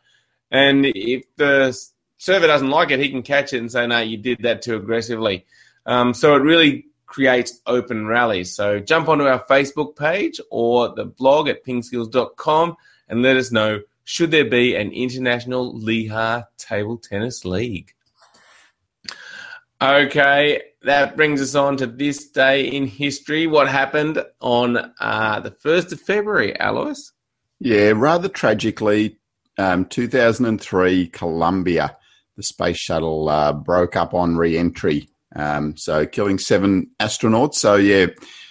And 0.51 0.85
if 0.85 1.25
the 1.35 1.77
server 2.17 2.47
doesn't 2.47 2.69
like 2.69 2.91
it, 2.91 3.01
he 3.01 3.09
can 3.09 3.23
catch 3.23 3.51
it 3.51 3.57
and 3.57 3.69
say, 3.69 3.85
"No, 3.87 3.99
you 3.99 4.15
did 4.15 4.43
that 4.43 4.61
too 4.61 4.77
aggressively." 4.77 5.45
Um, 5.85 6.13
so 6.13 6.33
it 6.35 6.43
really 6.43 6.85
creates 7.11 7.59
open 7.67 8.07
rallies. 8.07 8.55
So 8.55 8.79
jump 8.79 9.09
onto 9.09 9.25
our 9.25 9.43
Facebook 9.45 9.97
page 9.97 10.39
or 10.49 10.95
the 10.95 11.03
blog 11.03 11.49
at 11.49 11.65
pingskills.com 11.65 12.77
and 13.09 13.21
let 13.21 13.35
us 13.35 13.51
know 13.51 13.81
should 14.05 14.31
there 14.31 14.49
be 14.49 14.75
an 14.75 14.91
international 14.93 15.77
Liha 15.77 16.45
table 16.57 16.97
tennis 16.97 17.43
league. 17.43 17.93
Okay, 19.81 20.61
that 20.83 21.17
brings 21.17 21.41
us 21.41 21.53
on 21.53 21.75
to 21.77 21.85
this 21.85 22.29
day 22.29 22.67
in 22.67 22.87
history. 22.87 23.45
What 23.45 23.67
happened 23.67 24.23
on 24.39 24.93
uh, 24.99 25.41
the 25.41 25.51
1st 25.51 25.91
of 25.91 26.01
February, 26.01 26.55
Alois? 26.59 27.11
Yeah, 27.59 27.91
rather 27.93 28.29
tragically, 28.29 29.19
um, 29.57 29.83
2003, 29.85 31.07
Columbia, 31.07 31.97
the 32.37 32.43
space 32.43 32.77
shuttle 32.77 33.27
uh, 33.27 33.51
broke 33.51 33.97
up 33.97 34.13
on 34.13 34.37
re 34.37 34.57
entry. 34.57 35.09
Um, 35.35 35.77
so, 35.77 36.05
killing 36.05 36.39
seven 36.39 36.91
astronauts. 36.99 37.55
So, 37.55 37.75
yeah, 37.75 38.07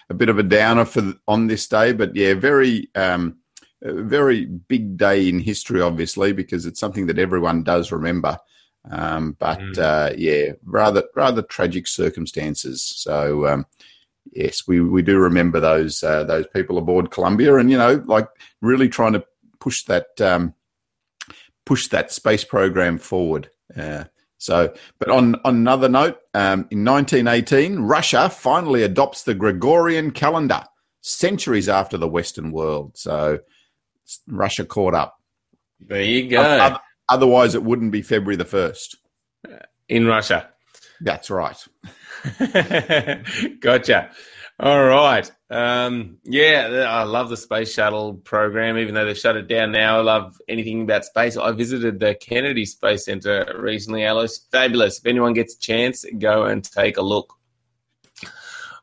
a 0.09 0.15
bit 0.15 0.29
of 0.29 0.39
a 0.39 0.43
downer 0.43 0.85
for 0.85 1.15
on 1.29 1.47
this 1.47 1.67
day, 1.67 1.93
but 1.93 2.15
yeah, 2.17 2.35
very. 2.35 2.89
Um, 2.95 3.37
very 3.83 4.45
big 4.45 4.99
day 4.99 5.27
in 5.27 5.41
history, 5.41 5.81
obviously, 5.81 6.35
because 6.35 6.67
it's 6.67 6.79
something 6.79 7.07
that 7.07 7.19
everyone 7.19 7.63
does 7.63 7.91
remember. 7.91 8.39
Um, 8.91 9.37
but 9.39 9.59
mm. 9.59 9.79
uh, 9.79 10.15
yeah, 10.17 10.53
rather 10.65 11.05
rather 11.15 11.43
tragic 11.43 11.87
circumstances. 11.87 12.83
So 12.83 13.47
um, 13.47 13.67
yes, 14.33 14.67
we, 14.67 14.81
we 14.81 15.03
do 15.03 15.19
remember 15.19 15.61
those 15.61 16.03
uh, 16.03 16.25
those 16.25 16.47
people 16.49 16.79
aboard 16.79 17.11
Columbia, 17.11 17.57
and 17.57 17.71
you 17.71 17.79
know, 17.79 18.03
like 18.07 18.29
really 18.61 18.89
trying 18.89 19.13
to 19.15 19.25
push 19.59 19.85
that 19.85 20.21
um, 20.21 20.55
push 21.67 21.89
that 21.89 22.13
space 22.13 22.45
program 22.45 22.99
forward. 22.99 23.51
Uh, 23.77 24.05
so, 24.41 24.73
but 24.99 25.11
on, 25.11 25.35
on 25.45 25.57
another 25.57 25.89
note, 25.91 26.19
um, 26.33 26.67
in 26.71 26.83
1918, 26.83 27.81
Russia 27.81 28.31
finally 28.31 28.83
adopts 28.83 29.23
the 29.23 29.35
Gregorian 29.35 30.13
calendar, 30.13 30.65
centuries 31.03 31.69
after 31.69 31.99
the 31.99 32.09
Western 32.09 32.51
world. 32.51 32.97
So, 32.97 33.41
Russia 34.27 34.65
caught 34.65 34.95
up. 34.95 35.19
There 35.79 36.03
you 36.03 36.31
go. 36.31 36.77
Otherwise, 37.11 37.55
it 37.55 37.63
wouldn't 37.63 37.93
be 37.93 38.01
February 38.01 38.37
the 38.37 38.47
1st. 38.47 38.97
In 39.91 40.07
Russia. 40.07 40.49
That's 41.03 41.29
right. 41.29 41.63
gotcha. 43.61 44.11
All 44.59 44.85
right. 44.85 45.31
Um, 45.51 46.19
yeah, 46.23 46.87
I 46.89 47.03
love 47.03 47.29
the 47.29 47.37
space 47.37 47.75
shuttle 47.75 48.15
program, 48.15 48.79
even 48.79 48.95
though 48.95 49.05
they've 49.05 49.19
shut 49.19 49.37
it 49.37 49.49
down 49.49 49.73
now. 49.73 49.99
I 49.99 50.03
love 50.03 50.41
anything 50.49 50.83
about 50.83 51.05
space. 51.05 51.37
I 51.37 51.51
visited 51.51 51.99
the 51.99 52.15
Kennedy 52.15 52.65
Space 52.65 53.07
Center 53.07 53.57
recently, 53.59 54.05
Alice. 54.05 54.47
Fabulous. 54.53 55.01
If 55.01 55.07
anyone 55.07 55.33
gets 55.33 55.57
a 55.57 55.59
chance, 55.59 56.05
go 56.19 56.45
and 56.45 56.63
take 56.63 56.99
a 56.99 57.03
look. 57.03 57.35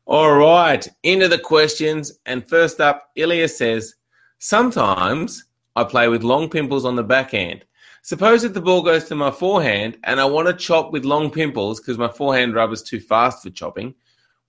All 0.04 0.36
right, 0.36 0.86
into 1.02 1.28
the 1.28 1.38
questions. 1.38 2.12
And 2.26 2.46
first 2.46 2.80
up, 2.80 3.10
Ilya 3.16 3.48
says, 3.48 3.94
Sometimes 4.38 5.44
I 5.74 5.84
play 5.84 6.08
with 6.08 6.22
long 6.22 6.50
pimples 6.50 6.84
on 6.84 6.96
the 6.96 7.02
backhand. 7.02 7.64
Suppose 8.02 8.42
that 8.42 8.54
the 8.54 8.60
ball 8.60 8.82
goes 8.82 9.04
to 9.04 9.14
my 9.14 9.30
forehand 9.30 9.98
and 10.04 10.20
I 10.20 10.24
want 10.24 10.48
to 10.48 10.54
chop 10.54 10.92
with 10.92 11.04
long 11.04 11.30
pimples 11.30 11.80
because 11.80 11.98
my 11.98 12.08
forehand 12.08 12.54
rub 12.54 12.72
is 12.72 12.82
too 12.82 13.00
fast 13.00 13.42
for 13.42 13.50
chopping. 13.50 13.94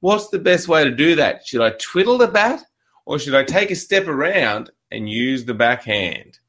What's 0.02 0.30
the 0.30 0.40
best 0.40 0.68
way 0.68 0.84
to 0.84 0.92
do 0.92 1.16
that? 1.16 1.46
Should 1.46 1.62
I 1.62 1.72
twiddle 1.72 2.18
the 2.18 2.28
bat 2.28 2.64
or 3.06 3.20
should 3.20 3.36
I 3.36 3.44
take 3.44 3.72
a 3.72 3.76
step 3.76 4.08
around 4.08 4.70
and 4.92 5.10
use 5.10 5.46
the 5.46 5.54
backhand? 5.54 6.40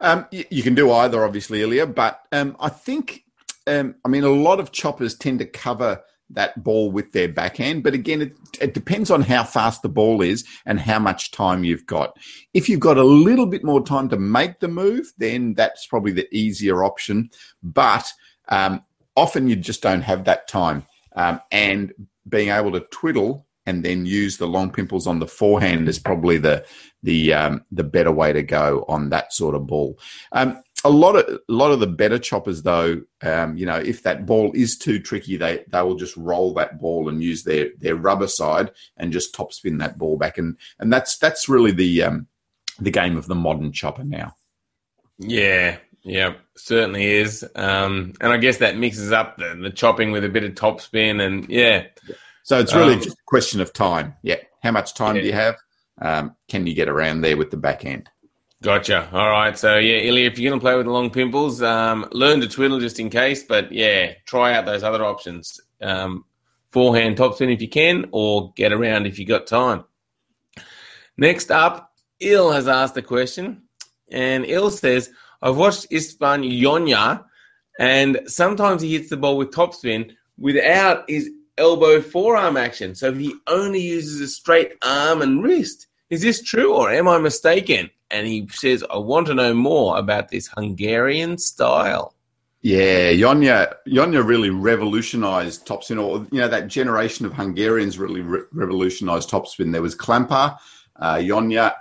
Um, 0.00 0.26
you, 0.30 0.62
can 0.62 0.74
do 0.74 0.92
either, 0.92 1.24
obviously, 1.24 1.62
Ilya, 1.62 1.86
but 1.86 2.20
um, 2.30 2.56
I 2.60 2.68
think, 2.68 3.22
um, 3.66 3.94
I 4.04 4.08
mean, 4.08 4.24
a 4.24 4.28
lot 4.28 4.60
of 4.60 4.70
choppers 4.70 5.16
tend 5.16 5.38
to 5.38 5.46
cover 5.46 6.02
that 6.30 6.62
ball 6.62 6.90
with 6.90 7.12
their 7.12 7.28
backhand. 7.28 7.82
But 7.82 7.94
again, 7.94 8.20
it, 8.22 8.32
it, 8.60 8.74
depends 8.74 9.10
on 9.10 9.22
how 9.22 9.44
fast 9.44 9.82
the 9.82 9.88
ball 9.88 10.22
is 10.22 10.44
and 10.66 10.80
how 10.80 10.98
much 10.98 11.30
time 11.30 11.64
you've 11.64 11.86
got. 11.86 12.16
If 12.52 12.68
you've 12.68 12.80
got 12.80 12.98
a 12.98 13.04
little 13.04 13.46
bit 13.46 13.64
more 13.64 13.84
time 13.84 14.08
to 14.10 14.18
make 14.18 14.60
the 14.60 14.68
move, 14.68 15.12
then 15.18 15.54
that's 15.54 15.86
probably 15.86 16.12
the 16.12 16.28
easier 16.36 16.84
option. 16.84 17.30
But 17.62 18.12
um, 18.48 18.82
often 19.16 19.48
you 19.48 19.56
just 19.56 19.82
don't 19.82 20.02
have 20.02 20.24
that 20.24 20.48
time. 20.48 20.86
Um, 21.14 21.40
and 21.50 21.92
being 22.28 22.50
able 22.50 22.72
to 22.72 22.80
twiddle 22.90 23.46
and 23.66 23.84
then 23.84 24.06
use 24.06 24.36
the 24.36 24.46
long 24.46 24.70
pimples 24.70 25.06
on 25.06 25.18
the 25.18 25.26
forehand 25.26 25.88
is 25.88 25.98
probably 25.98 26.38
the 26.38 26.64
the 27.02 27.34
um, 27.34 27.64
the 27.70 27.84
better 27.84 28.12
way 28.12 28.32
to 28.32 28.42
go 28.42 28.84
on 28.88 29.10
that 29.10 29.32
sort 29.32 29.54
of 29.54 29.66
ball. 29.66 29.98
Um, 30.32 30.62
a 30.84 30.90
lot 30.90 31.16
of 31.16 31.26
a 31.26 31.52
lot 31.52 31.72
of 31.72 31.80
the 31.80 31.86
better 31.86 32.18
choppers 32.18 32.62
though 32.62 33.00
um, 33.22 33.56
you 33.56 33.66
know 33.66 33.76
if 33.76 34.02
that 34.04 34.24
ball 34.24 34.52
is 34.54 34.78
too 34.78 35.00
tricky 35.00 35.36
they 35.36 35.64
they 35.68 35.82
will 35.82 35.96
just 35.96 36.16
roll 36.16 36.54
that 36.54 36.78
ball 36.78 37.08
and 37.08 37.22
use 37.22 37.42
their 37.42 37.70
their 37.78 37.96
rubber 37.96 38.28
side 38.28 38.70
and 38.96 39.12
just 39.12 39.34
top 39.34 39.52
spin 39.52 39.78
that 39.78 39.98
ball 39.98 40.16
back. 40.16 40.38
And 40.38 40.56
and 40.78 40.92
that's 40.92 41.18
that's 41.18 41.48
really 41.48 41.72
the 41.72 42.04
um, 42.04 42.28
the 42.78 42.90
game 42.90 43.16
of 43.16 43.26
the 43.26 43.34
modern 43.34 43.72
chopper 43.72 44.04
now. 44.04 44.36
Yeah. 45.18 45.78
Yeah 46.02 46.34
certainly 46.56 47.04
is. 47.04 47.46
Um, 47.54 48.14
and 48.20 48.32
i 48.32 48.36
guess 48.36 48.58
that 48.58 48.76
mixes 48.76 49.12
up 49.12 49.36
the, 49.36 49.58
the 49.60 49.70
chopping 49.70 50.10
with 50.12 50.24
a 50.24 50.28
bit 50.28 50.44
of 50.44 50.54
top 50.54 50.80
spin 50.80 51.20
and 51.20 51.48
yeah 51.48 51.86
so 52.46 52.58
it's 52.58 52.74
really 52.74 52.94
um, 52.94 53.00
just 53.00 53.18
a 53.18 53.24
question 53.26 53.60
of 53.60 53.72
time 53.72 54.14
yeah 54.22 54.36
how 54.62 54.70
much 54.70 54.94
time 54.94 55.16
yeah. 55.16 55.22
do 55.22 55.26
you 55.26 55.34
have 55.34 55.56
um, 56.00 56.36
can 56.48 56.66
you 56.66 56.74
get 56.74 56.88
around 56.88 57.20
there 57.20 57.36
with 57.36 57.50
the 57.50 57.56
backhand 57.56 58.08
Gotcha. 58.62 59.08
All 59.12 59.30
right. 59.30 59.56
So 59.56 59.76
yeah, 59.76 59.98
Ilya, 59.98 60.26
if 60.26 60.38
you're 60.38 60.50
going 60.50 60.58
to 60.58 60.64
play 60.64 60.74
with 60.74 60.86
the 60.86 60.92
long 60.92 61.10
pimples, 61.10 61.62
um, 61.62 62.08
learn 62.10 62.40
to 62.40 62.48
twiddle 62.48 62.80
just 62.80 62.98
in 62.98 63.10
case. 63.10 63.42
But 63.42 63.70
yeah, 63.70 64.14
try 64.24 64.54
out 64.54 64.64
those 64.64 64.82
other 64.82 65.04
options. 65.04 65.60
Um, 65.82 66.24
forehand 66.70 67.16
topspin 67.16 67.52
if 67.52 67.60
you 67.60 67.68
can, 67.68 68.06
or 68.12 68.52
get 68.54 68.72
around 68.72 69.06
if 69.06 69.18
you 69.18 69.26
got 69.26 69.46
time. 69.46 69.84
Next 71.16 71.50
up, 71.50 71.92
Il 72.20 72.50
has 72.50 72.66
asked 72.66 72.96
a 72.96 73.02
question, 73.02 73.62
and 74.10 74.44
Il 74.46 74.70
says, 74.70 75.10
"I've 75.42 75.56
watched 75.56 75.90
Istvan 75.90 76.60
Jonyer, 76.60 77.24
and 77.78 78.20
sometimes 78.26 78.82
he 78.82 78.92
hits 78.92 79.10
the 79.10 79.16
ball 79.16 79.36
with 79.36 79.50
topspin 79.50 80.14
without 80.38 81.08
his 81.08 81.30
elbow 81.58 82.00
forearm 82.00 82.56
action, 82.56 82.94
so 82.94 83.12
he 83.12 83.34
only 83.46 83.80
uses 83.80 84.20
a 84.20 84.28
straight 84.28 84.72
arm 84.82 85.22
and 85.22 85.42
wrist." 85.42 85.86
Is 86.08 86.22
this 86.22 86.42
true 86.42 86.74
or 86.74 86.90
am 86.90 87.08
I 87.08 87.18
mistaken? 87.18 87.90
And 88.10 88.26
he 88.26 88.48
says, 88.52 88.84
I 88.88 88.98
want 88.98 89.26
to 89.26 89.34
know 89.34 89.52
more 89.52 89.98
about 89.98 90.28
this 90.28 90.46
Hungarian 90.56 91.38
style. 91.38 92.14
Yeah, 92.62 93.12
Jonyer 93.12 93.74
Jonyer 93.86 94.26
really 94.26 94.50
revolutionized 94.50 95.66
topspin, 95.66 96.02
or 96.02 96.26
you 96.32 96.40
know 96.40 96.48
that 96.48 96.66
generation 96.66 97.24
of 97.24 97.32
Hungarians 97.32 97.98
really 97.98 98.22
re- 98.22 98.42
revolutionized 98.52 99.30
topspin. 99.30 99.70
There 99.70 99.82
was 99.82 99.94
Klampar, 99.94 100.58
uh, 101.00 101.22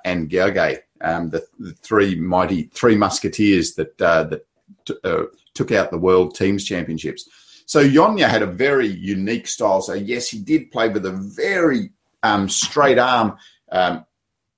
and 0.06 0.30
Gergely, 0.30 0.80
um, 1.02 1.30
the, 1.32 1.44
the, 1.58 1.74
three 1.74 2.16
mighty 2.16 2.70
three 2.74 2.96
musketeers 2.96 3.74
that 3.76 4.00
uh, 4.00 4.26
that 4.26 4.46
t- 4.86 4.96
uh, 5.04 5.24
took 5.56 5.72
out 5.72 5.90
the 5.90 5.98
world 5.98 6.36
teams 6.36 6.64
championships. 6.64 7.28
So 7.66 7.88
Jonyer 7.88 8.30
had 8.30 8.42
a 8.42 8.48
very 8.48 8.88
unique 8.88 9.48
style. 9.48 9.82
So 9.82 9.94
yes, 9.94 10.30
he 10.30 10.40
did 10.40 10.72
play 10.72 10.90
with 10.90 11.06
a 11.06 11.12
very 11.12 11.92
um, 12.24 12.48
straight 12.50 13.00
arm. 13.00 13.38
Um, 13.72 14.06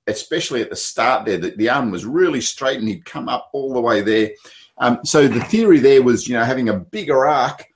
especially 0.08 0.62
at 0.62 0.70
the 0.70 0.76
start 0.76 1.26
there, 1.26 1.38
the, 1.38 1.50
the 1.50 1.68
arm 1.68 1.90
was 1.90 2.04
really 2.04 2.40
straight 2.40 2.78
and 2.78 2.88
he'd 2.88 3.04
come 3.04 3.28
up 3.28 3.50
all 3.52 3.74
the 3.74 3.80
way 3.80 4.00
there. 4.00 4.30
Um, 4.78 5.00
so 5.04 5.28
the 5.28 5.44
theory 5.44 5.78
there 5.78 6.02
was, 6.02 6.26
you 6.26 6.34
know, 6.34 6.44
having 6.44 6.68
a 6.68 6.78
bigger 6.78 7.26
arc 7.26 7.66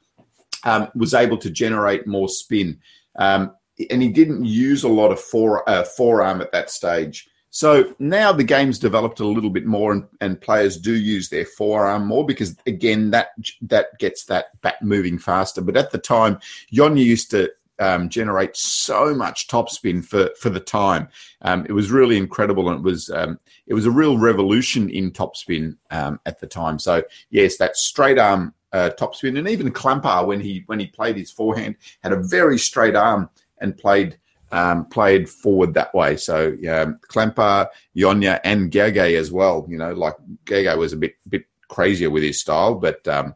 um, 0.64 0.88
was 0.94 1.14
able 1.14 1.36
to 1.38 1.50
generate 1.50 2.06
more 2.06 2.28
spin. 2.28 2.80
Um, 3.16 3.54
and 3.90 4.02
he 4.02 4.08
didn't 4.08 4.44
use 4.44 4.84
a 4.84 4.88
lot 4.88 5.12
of 5.12 5.20
fore, 5.20 5.68
uh, 5.68 5.84
forearm 5.84 6.40
at 6.40 6.52
that 6.52 6.70
stage. 6.70 7.28
So 7.54 7.94
now 7.98 8.32
the 8.32 8.44
game's 8.44 8.78
developed 8.78 9.20
a 9.20 9.26
little 9.26 9.50
bit 9.50 9.66
more, 9.66 9.92
and, 9.92 10.06
and, 10.22 10.40
players 10.40 10.78
do 10.78 10.94
use 10.94 11.28
their 11.28 11.44
forearm 11.44 12.06
more 12.06 12.24
because 12.24 12.56
again 12.66 13.10
that 13.10 13.28
that 13.60 13.98
gets 13.98 14.24
that 14.24 14.58
bat 14.62 14.82
moving 14.82 15.18
faster. 15.18 15.60
But 15.60 15.76
at 15.76 15.92
the 15.92 15.98
time, 15.98 16.40
Jonyer 16.72 17.04
used 17.04 17.30
to 17.32 17.52
um, 17.78 18.08
generate 18.08 18.56
so 18.56 19.14
much 19.14 19.48
topspin 19.48 20.02
for 20.02 20.30
for 20.40 20.48
the 20.48 20.60
time. 20.60 21.08
Um, 21.42 21.66
it 21.68 21.72
was 21.72 21.90
really 21.90 22.16
incredible, 22.16 22.70
and 22.70 22.78
it 22.78 22.82
was 22.82 23.10
um, 23.10 23.38
it 23.66 23.74
was 23.74 23.84
a 23.84 23.90
real 23.90 24.16
revolution 24.16 24.88
in 24.88 25.10
topspin 25.10 25.76
um, 25.90 26.20
at 26.24 26.40
the 26.40 26.46
time. 26.46 26.78
So 26.78 27.02
yes, 27.28 27.58
that 27.58 27.76
straight 27.76 28.18
arm 28.18 28.54
uh, 28.72 28.92
topspin, 28.98 29.38
and 29.38 29.46
even 29.46 29.70
Klampar 29.70 30.26
when 30.26 30.40
he 30.40 30.62
when 30.66 30.80
he 30.80 30.86
played 30.86 31.18
his 31.18 31.30
forehand 31.30 31.76
had 32.02 32.12
a 32.12 32.22
very 32.22 32.58
straight 32.58 32.96
arm 32.96 33.28
and 33.58 33.76
played 33.76 34.16
um, 34.52 34.84
played 34.84 35.28
forward 35.28 35.74
that 35.74 35.94
way. 35.94 36.16
So 36.16 36.56
yeah, 36.60 36.92
Klampar, 37.08 37.68
Jonyer, 37.96 38.38
and 38.44 38.70
Gage 38.70 38.98
as 38.98 39.32
well. 39.32 39.66
You 39.68 39.78
know, 39.78 39.92
like 39.92 40.14
Gage 40.44 40.76
was 40.76 40.92
a 40.92 40.98
bit 40.98 41.16
bit 41.28 41.46
crazier 41.68 42.10
with 42.10 42.22
his 42.22 42.40
style, 42.40 42.74
but 42.74 43.06
um, 43.08 43.34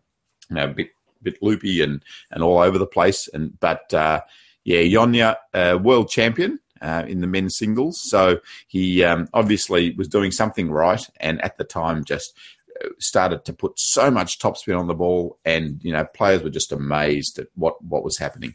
you 0.50 0.56
know, 0.56 0.64
a 0.64 0.74
bit 0.74 0.90
bit 1.22 1.42
loopy 1.42 1.82
and 1.82 2.04
and 2.30 2.42
all 2.42 2.58
over 2.58 2.78
the 2.78 2.86
place. 2.86 3.28
And 3.28 3.58
but 3.58 3.92
uh, 3.92 4.20
yeah, 4.64 4.80
Jonyer, 4.82 5.36
uh, 5.52 5.78
world 5.82 6.08
champion. 6.08 6.60
Uh, 6.82 7.02
in 7.08 7.22
the 7.22 7.26
men's 7.26 7.56
singles, 7.56 7.98
so 7.98 8.38
he 8.68 9.02
um, 9.02 9.26
obviously 9.32 9.94
was 9.94 10.08
doing 10.08 10.30
something 10.30 10.70
right, 10.70 11.08
and 11.20 11.40
at 11.40 11.56
the 11.56 11.64
time 11.64 12.04
just 12.04 12.36
uh, 12.84 12.88
started 12.98 13.46
to 13.46 13.54
put 13.54 13.80
so 13.80 14.10
much 14.10 14.38
topspin 14.38 14.78
on 14.78 14.86
the 14.86 14.94
ball, 14.94 15.38
and 15.46 15.82
you 15.82 15.90
know 15.90 16.04
players 16.04 16.42
were 16.42 16.50
just 16.50 16.72
amazed 16.72 17.38
at 17.38 17.46
what 17.54 17.82
what 17.82 18.04
was 18.04 18.18
happening. 18.18 18.54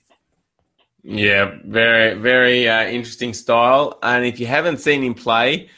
Yeah, 1.03 1.55
very, 1.65 2.13
very 2.15 2.69
uh, 2.69 2.85
interesting 2.85 3.33
style. 3.33 3.97
And 4.03 4.25
if 4.25 4.39
you 4.39 4.45
haven't 4.45 4.79
seen 4.79 5.03
him 5.03 5.13
play, 5.13 5.69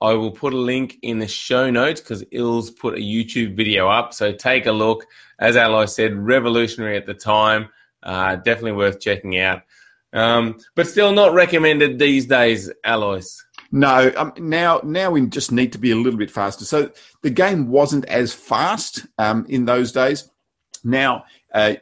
I 0.00 0.14
will 0.14 0.32
put 0.32 0.52
a 0.52 0.56
link 0.58 0.98
in 1.02 1.20
the 1.20 1.28
show 1.28 1.70
notes 1.70 2.00
because 2.00 2.24
Ills 2.32 2.70
put 2.70 2.94
a 2.94 3.00
YouTube 3.00 3.56
video 3.56 3.88
up. 3.88 4.12
So 4.12 4.32
take 4.32 4.66
a 4.66 4.72
look. 4.72 5.06
As 5.38 5.56
Alois 5.56 5.94
said, 5.94 6.14
revolutionary 6.16 6.96
at 6.96 7.06
the 7.06 7.14
time. 7.14 7.68
Uh, 8.02 8.36
definitely 8.36 8.72
worth 8.72 8.98
checking 8.98 9.38
out. 9.38 9.62
Um, 10.12 10.58
but 10.74 10.88
still 10.88 11.12
not 11.12 11.32
recommended 11.32 11.98
these 11.98 12.26
days, 12.26 12.70
Alois. 12.84 13.44
No, 13.70 14.12
um, 14.16 14.32
now 14.36 14.80
now 14.84 15.10
we 15.10 15.24
just 15.26 15.50
need 15.50 15.72
to 15.72 15.78
be 15.78 15.92
a 15.92 15.96
little 15.96 16.18
bit 16.18 16.30
faster. 16.30 16.64
So 16.64 16.90
the 17.22 17.30
game 17.30 17.68
wasn't 17.68 18.04
as 18.06 18.34
fast 18.34 19.06
um, 19.18 19.46
in 19.48 19.64
those 19.64 19.92
days. 19.92 20.28
Now 20.84 21.24
uh, 21.54 21.74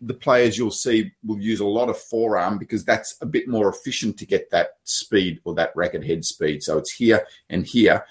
the 0.00 0.14
players 0.14 0.56
you'll 0.56 0.70
see 0.70 1.12
will 1.24 1.38
use 1.38 1.60
a 1.60 1.66
lot 1.66 1.88
of 1.88 1.98
forearm 1.98 2.58
because 2.58 2.84
that's 2.84 3.16
a 3.20 3.26
bit 3.26 3.48
more 3.48 3.68
efficient 3.68 4.18
to 4.18 4.26
get 4.26 4.50
that 4.50 4.78
speed 4.84 5.40
or 5.44 5.54
that 5.54 5.72
racket 5.74 6.04
head 6.04 6.24
speed. 6.24 6.62
So 6.62 6.78
it's 6.78 6.92
here 6.92 7.26
and 7.48 7.66
here. 7.66 8.04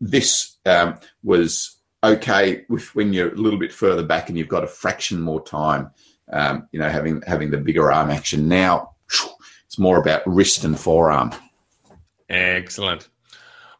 This 0.00 0.56
um, 0.64 0.98
was 1.22 1.76
okay 2.02 2.64
with 2.68 2.94
when 2.94 3.12
you're 3.12 3.32
a 3.32 3.36
little 3.36 3.58
bit 3.58 3.72
further 3.72 4.04
back 4.04 4.28
and 4.28 4.38
you've 4.38 4.48
got 4.48 4.64
a 4.64 4.68
fraction 4.68 5.20
more 5.20 5.42
time. 5.42 5.90
Um, 6.32 6.68
you 6.72 6.78
know, 6.78 6.88
having 6.88 7.22
having 7.26 7.50
the 7.50 7.58
bigger 7.58 7.90
arm 7.90 8.10
action 8.10 8.48
now, 8.48 8.92
it's 9.66 9.78
more 9.78 9.98
about 9.98 10.26
wrist 10.26 10.64
and 10.64 10.78
forearm. 10.78 11.34
Excellent. 12.28 13.08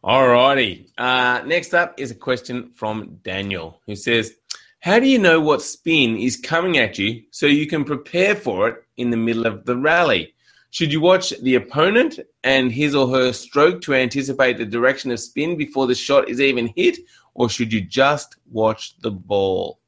All 0.02 0.26
righty. 0.26 0.86
Uh, 0.96 1.42
next 1.44 1.74
up 1.74 1.98
is 1.98 2.10
a 2.10 2.14
question 2.14 2.70
from 2.74 3.18
Daniel, 3.22 3.80
who 3.86 3.96
says, 3.96 4.34
how 4.80 5.00
do 5.00 5.08
you 5.08 5.18
know 5.18 5.40
what 5.40 5.62
spin 5.62 6.16
is 6.16 6.36
coming 6.36 6.78
at 6.78 6.98
you 6.98 7.22
so 7.30 7.46
you 7.46 7.66
can 7.66 7.84
prepare 7.84 8.36
for 8.36 8.68
it 8.68 8.76
in 8.96 9.10
the 9.10 9.16
middle 9.16 9.46
of 9.46 9.64
the 9.64 9.76
rally? 9.76 10.34
Should 10.70 10.92
you 10.92 11.00
watch 11.00 11.30
the 11.40 11.56
opponent 11.56 12.20
and 12.44 12.70
his 12.70 12.94
or 12.94 13.08
her 13.08 13.32
stroke 13.32 13.80
to 13.82 13.94
anticipate 13.94 14.58
the 14.58 14.66
direction 14.66 15.10
of 15.10 15.18
spin 15.18 15.56
before 15.56 15.86
the 15.86 15.94
shot 15.94 16.28
is 16.28 16.40
even 16.40 16.72
hit, 16.76 16.98
or 17.34 17.48
should 17.48 17.72
you 17.72 17.80
just 17.80 18.36
watch 18.50 18.96
the 19.00 19.10
ball? 19.10 19.80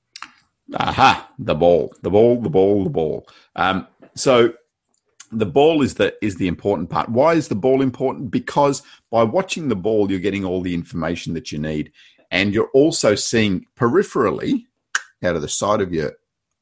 Aha, 0.74 1.30
the 1.38 1.54
ball, 1.54 1.92
the 2.02 2.10
ball, 2.10 2.40
the 2.40 2.48
ball, 2.48 2.84
the 2.84 2.90
ball. 2.90 3.28
Um, 3.56 3.86
so 4.14 4.54
the 5.30 5.46
ball 5.46 5.82
is 5.82 5.94
the 5.94 6.14
is 6.24 6.36
the 6.36 6.48
important 6.48 6.90
part. 6.90 7.08
Why 7.08 7.34
is 7.34 7.48
the 7.48 7.54
ball 7.54 7.82
important? 7.82 8.30
Because 8.30 8.82
by 9.10 9.22
watching 9.22 9.68
the 9.68 9.76
ball, 9.76 10.10
you're 10.10 10.20
getting 10.20 10.44
all 10.44 10.62
the 10.62 10.74
information 10.74 11.34
that 11.34 11.52
you 11.52 11.58
need, 11.58 11.92
and 12.30 12.54
you're 12.54 12.70
also 12.72 13.14
seeing 13.14 13.66
peripherally 13.76 14.64
out 15.24 15.36
of 15.36 15.42
the 15.42 15.48
side 15.48 15.80
of 15.80 15.92
your 15.92 16.12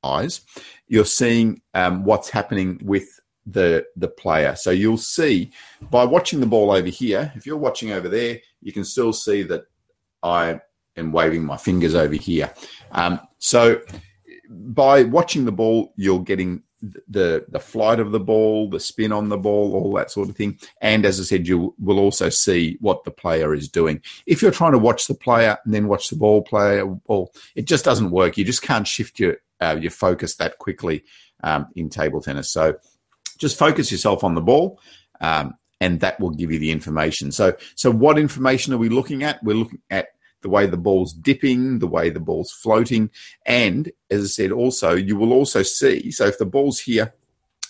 eyes, 0.02 0.40
you're 0.86 1.04
seeing 1.04 1.60
um, 1.74 2.04
what's 2.04 2.30
happening 2.30 2.80
with 2.84 3.08
the 3.46 3.86
the 3.96 4.08
player. 4.08 4.54
So 4.56 4.70
you'll 4.70 4.98
see 4.98 5.50
by 5.90 6.04
watching 6.04 6.40
the 6.40 6.46
ball 6.46 6.70
over 6.70 6.88
here. 6.88 7.32
If 7.34 7.46
you're 7.46 7.56
watching 7.56 7.92
over 7.92 8.08
there, 8.08 8.38
you 8.60 8.72
can 8.72 8.84
still 8.84 9.12
see 9.12 9.42
that 9.44 9.64
I 10.22 10.60
am 10.96 11.12
waving 11.12 11.44
my 11.44 11.56
fingers 11.56 11.94
over 11.94 12.14
here. 12.14 12.52
Um, 12.92 13.20
so 13.38 13.80
by 14.50 15.04
watching 15.04 15.44
the 15.44 15.52
ball, 15.52 15.92
you're 15.96 16.22
getting 16.22 16.62
the 16.80 17.44
the 17.48 17.60
flight 17.60 18.00
of 18.00 18.12
the 18.12 18.20
ball, 18.20 18.70
the 18.70 18.80
spin 18.80 19.12
on 19.12 19.28
the 19.28 19.36
ball, 19.36 19.74
all 19.74 19.92
that 19.94 20.10
sort 20.10 20.28
of 20.28 20.36
thing. 20.36 20.58
And 20.80 21.04
as 21.04 21.18
I 21.20 21.24
said, 21.24 21.48
you 21.48 21.74
will 21.78 21.98
also 21.98 22.28
see 22.28 22.76
what 22.80 23.04
the 23.04 23.10
player 23.10 23.54
is 23.54 23.68
doing. 23.68 24.00
If 24.26 24.42
you're 24.42 24.50
trying 24.50 24.72
to 24.72 24.78
watch 24.78 25.06
the 25.06 25.14
player 25.14 25.58
and 25.64 25.74
then 25.74 25.88
watch 25.88 26.08
the 26.08 26.16
ball 26.16 26.42
player, 26.42 26.86
well, 27.06 27.32
it 27.54 27.66
just 27.66 27.84
doesn't 27.84 28.10
work. 28.10 28.38
You 28.38 28.44
just 28.44 28.62
can't 28.62 28.86
shift 28.86 29.18
your 29.18 29.36
uh, 29.60 29.76
your 29.80 29.90
focus 29.90 30.36
that 30.36 30.58
quickly 30.58 31.04
um, 31.42 31.66
in 31.74 31.88
table 31.88 32.20
tennis. 32.20 32.50
So 32.50 32.76
just 33.38 33.58
focus 33.58 33.90
yourself 33.90 34.24
on 34.24 34.34
the 34.34 34.40
ball. 34.40 34.80
Um, 35.20 35.54
and 35.80 36.00
that 36.00 36.18
will 36.18 36.30
give 36.30 36.50
you 36.50 36.58
the 36.58 36.72
information. 36.72 37.30
So, 37.30 37.56
so 37.76 37.90
what 37.90 38.18
information 38.18 38.72
are 38.74 38.78
we 38.78 38.88
looking 38.88 39.22
at? 39.22 39.42
We're 39.44 39.56
looking 39.56 39.80
at 39.90 40.08
the 40.42 40.48
way 40.48 40.66
the 40.66 40.76
ball's 40.76 41.12
dipping, 41.12 41.78
the 41.78 41.86
way 41.86 42.10
the 42.10 42.20
ball's 42.20 42.52
floating. 42.52 43.10
And 43.46 43.90
as 44.10 44.22
I 44.22 44.26
said, 44.26 44.52
also, 44.52 44.94
you 44.94 45.16
will 45.16 45.32
also 45.32 45.62
see, 45.62 46.10
so 46.10 46.26
if 46.26 46.38
the 46.38 46.46
ball's 46.46 46.80
here 46.80 47.14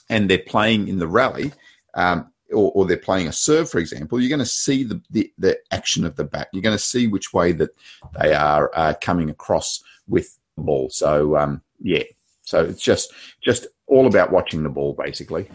and 0.09 0.29
they're 0.29 0.39
playing 0.39 0.89
in 0.89 0.99
the 0.99 1.09
rally, 1.09 1.53
um, 1.95 2.31
or, 2.51 2.73
or, 2.75 2.87
they're 2.87 2.97
playing 2.97 3.29
a 3.29 3.33
serve, 3.33 3.69
for 3.69 3.79
example, 3.79 4.19
you're 4.19 4.31
going 4.31 4.39
to 4.39 4.47
see 4.47 4.83
the, 4.83 5.03
the, 5.11 5.31
the, 5.37 5.59
action 5.71 6.07
of 6.07 6.17
the 6.17 6.25
bat. 6.25 6.49
You're 6.53 6.63
going 6.63 6.77
to 6.77 6.83
see 6.83 7.07
which 7.07 7.35
way 7.35 7.53
that 7.53 7.71
they 8.19 8.33
are 8.33 8.71
uh, 8.75 8.95
coming 9.03 9.29
across 9.29 9.83
with 10.07 10.39
the 10.57 10.63
ball. 10.63 10.89
So, 10.89 11.37
um, 11.37 11.61
yeah, 11.79 12.05
so 12.43 12.65
it's 12.65 12.83
just 12.83 13.13
just 13.43 13.67
all 13.87 14.07
about 14.07 14.33
watching 14.33 14.63
the 14.63 14.71
ball, 14.71 14.95
basically. 14.95 15.51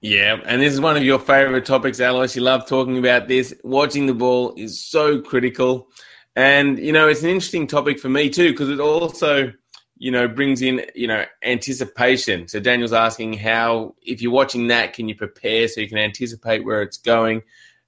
Yeah, 0.00 0.40
and 0.46 0.60
this 0.60 0.72
is 0.72 0.80
one 0.80 0.96
of 0.96 1.04
your 1.04 1.18
favorite 1.18 1.64
topics, 1.64 2.00
Alois. 2.00 2.34
You 2.34 2.42
love 2.42 2.66
talking 2.66 2.98
about 2.98 3.28
this. 3.28 3.54
Watching 3.62 4.06
the 4.06 4.14
ball 4.14 4.54
is 4.56 4.84
so 4.84 5.20
critical. 5.20 5.88
And, 6.34 6.78
you 6.78 6.92
know, 6.92 7.08
it's 7.08 7.22
an 7.22 7.28
interesting 7.28 7.66
topic 7.66 7.98
for 7.98 8.08
me 8.08 8.30
too, 8.30 8.50
because 8.50 8.70
it 8.70 8.80
also, 8.80 9.52
you 9.98 10.10
know, 10.10 10.26
brings 10.26 10.62
in, 10.62 10.84
you 10.94 11.06
know, 11.06 11.24
anticipation. 11.42 12.48
So 12.48 12.58
Daniel's 12.58 12.92
asking 12.92 13.34
how, 13.34 13.94
if 14.02 14.22
you're 14.22 14.32
watching 14.32 14.68
that, 14.68 14.94
can 14.94 15.08
you 15.08 15.14
prepare 15.14 15.68
so 15.68 15.80
you 15.80 15.88
can 15.88 15.98
anticipate 15.98 16.64
where 16.64 16.82
it's 16.82 16.96
going? 16.96 17.42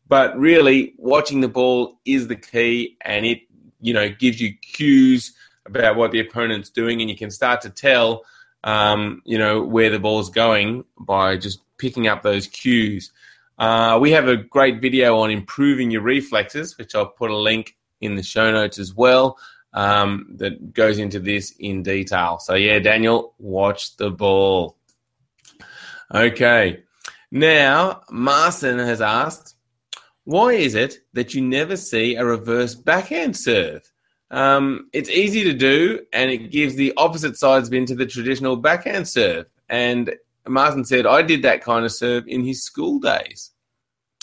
But 0.07 0.39
really, 0.39 0.95
watching 0.99 1.41
the 1.41 1.49
ball 1.49 1.99
is 2.05 2.29
the 2.29 2.37
key 2.37 2.99
and 3.01 3.25
it, 3.25 3.41
you 3.81 3.95
know, 3.95 4.11
gives 4.11 4.41
you 4.41 4.53
cues 4.61 5.35
about 5.67 5.97
what 5.97 6.11
the 6.11 6.21
opponent's 6.21 6.69
doing 6.69 7.01
and 7.01 7.09
you 7.09 7.17
can 7.17 7.31
start 7.31 7.63
to 7.63 7.71
tell, 7.71 8.25
um, 8.65 9.23
you 9.25 9.39
know, 9.39 9.63
where 9.63 9.89
the 9.89 9.99
ball's 9.99 10.29
going 10.29 10.85
by 10.99 11.37
just 11.39 11.61
picking 11.79 12.07
up 12.07 12.23
those 12.23 12.47
cues. 12.47 13.11
Uh, 13.59 13.99
we 14.01 14.11
have 14.11 14.29
a 14.29 14.37
great 14.37 14.83
video 14.83 15.19
on 15.19 15.31
improving 15.31 15.91
your 15.91 16.03
reflexes, 16.03 16.77
which 16.77 16.95
I'll 16.95 17.07
put 17.07 17.31
a 17.31 17.37
link 17.37 17.77
in 18.01 18.17
the 18.17 18.23
show 18.23 18.53
notes 18.53 18.79
as 18.79 18.95
well 18.95 19.39
um, 19.73 20.27
that 20.37 20.73
goes 20.73 20.99
into 20.99 21.21
this 21.21 21.55
in 21.59 21.83
detail. 21.83 22.39
So, 22.39 22.55
yeah, 22.55 22.79
Daniel, 22.79 23.35
watch 23.39 23.97
the 23.97 24.11
ball. 24.11 24.77
Okay. 26.15 26.83
Now, 27.31 28.03
Marson 28.11 28.79
has 28.79 29.01
asked, 29.01 29.57
why 30.25 30.53
is 30.53 30.75
it 30.75 30.99
that 31.13 31.35
you 31.35 31.43
never 31.43 31.77
see 31.77 32.15
a 32.15 32.25
reverse 32.25 32.75
backhand 32.75 33.37
serve? 33.37 33.91
Um, 34.31 34.89
it's 34.93 35.11
easy 35.11 35.45
to 35.45 35.53
do, 35.53 36.01
and 36.13 36.31
it 36.31 36.51
gives 36.51 36.77
the 36.77 36.93
opposite 36.97 37.37
side 37.37 37.67
spin 37.67 37.87
to 37.87 37.95
the 37.95 38.07
traditional 38.07 38.57
backhand 38.57 39.09
serve. 39.09 39.47
And 39.69 40.15
Martin 40.47 40.85
said, 40.85 41.07
I 41.07 41.23
did 41.23 41.43
that 41.43 41.63
kind 41.63 41.85
of 41.85 41.93
serve 41.93 42.25
in 42.27 42.45
his 42.45 42.65
school 42.65 42.99
days. 43.01 43.51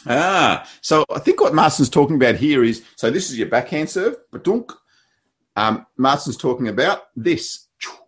Ah, 0.08 0.68
so 0.82 1.06
I 1.14 1.20
think 1.20 1.42
what 1.42 1.54
Marston's 1.54 1.90
talking 1.90 2.16
about 2.16 2.36
here 2.36 2.64
is 2.64 2.84
so 2.96 3.12
this 3.12 3.30
is 3.30 3.38
your 3.38 3.48
backhand 3.48 3.90
serve, 3.90 4.16
but 4.32 4.48
um, 5.56 5.86
Marston's 5.98 6.38
talking 6.38 6.68
about 6.68 7.04
this. 7.16 7.68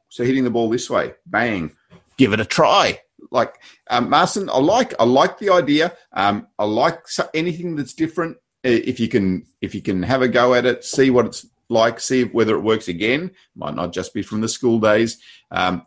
So 0.10 0.24
hitting 0.24 0.44
the 0.44 0.52
ball 0.52 0.70
this 0.70 0.90
way, 0.90 1.14
bang, 1.26 1.72
give 2.18 2.34
it 2.34 2.40
a 2.40 2.46
try. 2.46 3.00
Like 3.32 3.56
um, 3.90 4.10
Marston, 4.10 4.50
I 4.50 4.60
like 4.60 4.94
I 5.00 5.06
like 5.06 5.40
the 5.40 5.50
idea. 5.50 5.96
Um, 6.14 6.48
I 6.60 6.66
like 6.66 7.00
anything 7.34 7.76
that's 7.76 7.94
different. 7.94 8.38
If 8.64 9.00
you 9.00 9.08
can 9.08 9.46
if 9.62 9.74
you 9.74 9.82
can 9.82 10.04
have 10.04 10.22
a 10.22 10.28
go 10.28 10.54
at 10.54 10.66
it, 10.66 10.84
see 10.84 11.10
what 11.10 11.26
it's 11.26 11.46
like, 11.70 12.00
see 12.00 12.26
whether 12.26 12.56
it 12.56 12.62
works 12.62 12.88
again. 12.88 13.32
Might 13.56 13.76
not 13.76 13.94
just 13.94 14.14
be 14.14 14.22
from 14.22 14.42
the 14.42 14.48
school 14.48 14.80
days. 14.80 15.18
Um, 15.52 15.84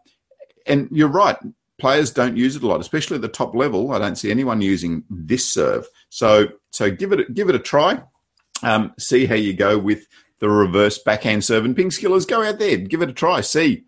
and 0.67 0.89
you're 0.91 1.09
right 1.09 1.37
players 1.79 2.11
don't 2.11 2.37
use 2.37 2.57
it 2.57 2.63
a 2.63 2.67
lot, 2.67 2.81
especially 2.81 3.17
at 3.17 3.23
the 3.23 3.29
top 3.29 3.55
level. 3.55 3.93
I 3.93 3.99
don't 3.99 4.17
see 4.17 4.31
anyone 4.31 4.61
using 4.61 5.05
this 5.11 5.53
serve. 5.53 5.87
So 6.09 6.49
so 6.71 6.91
give 6.91 7.13
it 7.13 7.35
give 7.35 7.49
it 7.49 7.55
a 7.55 7.61
try. 7.61 8.03
Um, 8.63 8.95
see 8.99 9.27
how 9.27 9.35
you 9.35 9.53
go 9.53 9.79
with 9.79 10.07
the 10.39 10.49
reverse 10.49 10.99
backhand 10.99 11.45
serve 11.45 11.65
and 11.65 11.77
ping 11.77 11.91
skillers. 11.91 12.27
Go 12.27 12.43
out 12.43 12.59
there, 12.59 12.77
give 12.77 13.03
it 13.03 13.11
a 13.11 13.15
try. 13.15 13.41
See, 13.41 13.85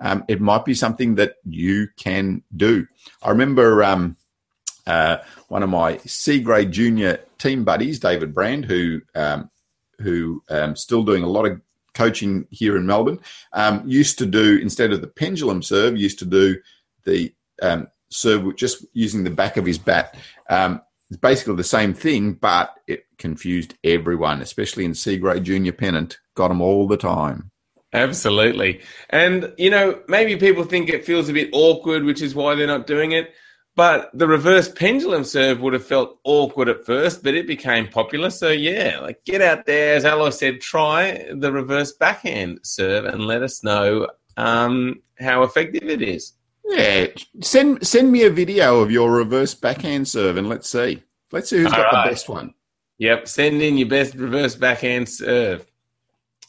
um, 0.00 0.24
it 0.28 0.40
might 0.40 0.64
be 0.64 0.74
something 0.74 1.16
that 1.16 1.36
you 1.44 1.88
can 1.96 2.42
do. 2.56 2.86
I 3.22 3.30
remember 3.30 3.82
um, 3.82 4.16
uh, 4.86 5.18
one 5.48 5.62
of 5.62 5.70
my 5.70 5.98
C 5.98 6.40
grade 6.40 6.72
junior 6.72 7.20
team 7.38 7.64
buddies, 7.64 7.98
David 7.98 8.34
Brand, 8.34 8.64
who 8.64 9.00
um, 9.14 9.50
who 10.00 10.42
um, 10.48 10.76
still 10.76 11.02
doing 11.02 11.24
a 11.24 11.28
lot 11.28 11.46
of 11.46 11.60
coaching 11.94 12.46
here 12.50 12.76
in 12.76 12.86
Melbourne, 12.86 13.18
um, 13.52 13.82
used 13.88 14.18
to 14.18 14.26
do 14.26 14.58
instead 14.58 14.92
of 14.92 15.00
the 15.00 15.08
pendulum 15.08 15.62
serve, 15.62 15.96
used 15.96 16.20
to 16.20 16.24
do 16.24 16.56
the 17.04 17.32
serve 18.10 18.56
just 18.56 18.86
using 18.92 19.24
the 19.24 19.30
back 19.30 19.56
of 19.56 19.66
his 19.66 19.78
bat. 19.78 20.16
Um, 20.48 20.80
it's 21.10 21.18
basically 21.18 21.56
the 21.56 21.64
same 21.64 21.94
thing, 21.94 22.34
but 22.34 22.74
it 22.86 23.06
confused 23.16 23.74
everyone, 23.82 24.42
especially 24.42 24.84
in 24.84 24.94
C 24.94 25.16
grade 25.16 25.44
junior 25.44 25.72
pennant. 25.72 26.18
Got 26.34 26.48
them 26.48 26.60
all 26.60 26.86
the 26.86 26.96
time. 26.96 27.50
Absolutely. 27.92 28.82
And, 29.08 29.52
you 29.56 29.70
know, 29.70 30.02
maybe 30.08 30.36
people 30.36 30.64
think 30.64 30.90
it 30.90 31.06
feels 31.06 31.28
a 31.28 31.32
bit 31.32 31.48
awkward, 31.52 32.04
which 32.04 32.20
is 32.20 32.34
why 32.34 32.54
they're 32.54 32.66
not 32.66 32.86
doing 32.86 33.12
it. 33.12 33.32
But 33.74 34.10
the 34.12 34.26
reverse 34.26 34.68
pendulum 34.68 35.22
serve 35.24 35.60
would 35.60 35.72
have 35.72 35.86
felt 35.86 36.18
awkward 36.24 36.68
at 36.68 36.84
first, 36.84 37.22
but 37.22 37.34
it 37.34 37.46
became 37.46 37.86
popular. 37.86 38.28
So, 38.28 38.50
yeah, 38.50 38.98
like 39.00 39.24
get 39.24 39.40
out 39.40 39.66
there. 39.66 39.94
As 39.94 40.04
Alois 40.04 40.30
said, 40.30 40.60
try 40.60 41.30
the 41.32 41.52
reverse 41.52 41.92
backhand 41.92 42.58
serve 42.64 43.04
and 43.04 43.24
let 43.24 43.42
us 43.42 43.62
know 43.62 44.08
um, 44.36 45.00
how 45.18 45.44
effective 45.44 45.84
it 45.84 46.02
is. 46.02 46.32
Yeah, 46.68 47.06
send 47.40 47.86
send 47.86 48.12
me 48.12 48.24
a 48.24 48.30
video 48.30 48.80
of 48.80 48.90
your 48.90 49.10
reverse 49.10 49.54
backhand 49.54 50.06
serve 50.06 50.36
and 50.36 50.48
let's 50.48 50.68
see. 50.68 51.02
Let's 51.32 51.50
see 51.50 51.58
who's 51.58 51.72
All 51.72 51.78
got 51.78 51.92
right. 51.92 52.04
the 52.04 52.10
best 52.10 52.28
one. 52.28 52.54
Yep, 52.98 53.28
send 53.28 53.62
in 53.62 53.78
your 53.78 53.88
best 53.88 54.14
reverse 54.14 54.54
backhand 54.54 55.08
serve. 55.08 55.66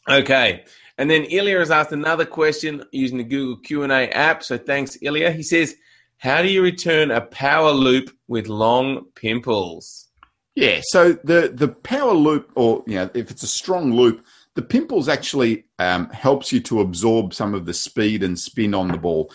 Okay, 0.10 0.66
and 0.98 1.10
then 1.10 1.24
Ilya 1.24 1.60
has 1.60 1.72
asked 1.72 1.94
another 1.94 2.26
question 2.26 2.84
using 2.92 3.18
the 3.18 3.24
Google 3.24 3.58
Q 3.58 3.84
and 3.84 3.92
A 3.92 4.10
app. 4.10 4.44
So 4.44 4.58
thanks, 4.58 4.98
Ilya. 5.02 5.32
He 5.32 5.44
says, 5.44 5.76
"How 6.18 6.42
do 6.42 6.50
you 6.50 6.62
return 6.62 7.12
a 7.12 7.22
power 7.22 7.72
loop 7.72 8.10
with 8.28 8.48
long 8.48 9.06
pimples?" 9.16 10.08
Yeah, 10.56 10.82
so 10.84 11.14
the 11.14 11.54
the 11.56 11.70
power 11.70 12.14
loop, 12.14 12.52
or 12.56 12.84
you 12.88 12.96
know, 12.96 13.10
if 13.14 13.32
it's 13.32 13.44
a 13.44 13.48
strong 13.48 13.94
loop, 13.94 14.26
the 14.56 14.62
pimples 14.62 15.08
actually 15.08 15.66
um, 15.78 16.10
helps 16.10 16.52
you 16.52 16.60
to 16.62 16.82
absorb 16.82 17.34
some 17.34 17.54
of 17.54 17.66
the 17.66 17.74
speed 17.74 18.24
and 18.24 18.38
spin 18.38 18.74
on 18.74 18.90
the 18.90 18.98
ball. 18.98 19.32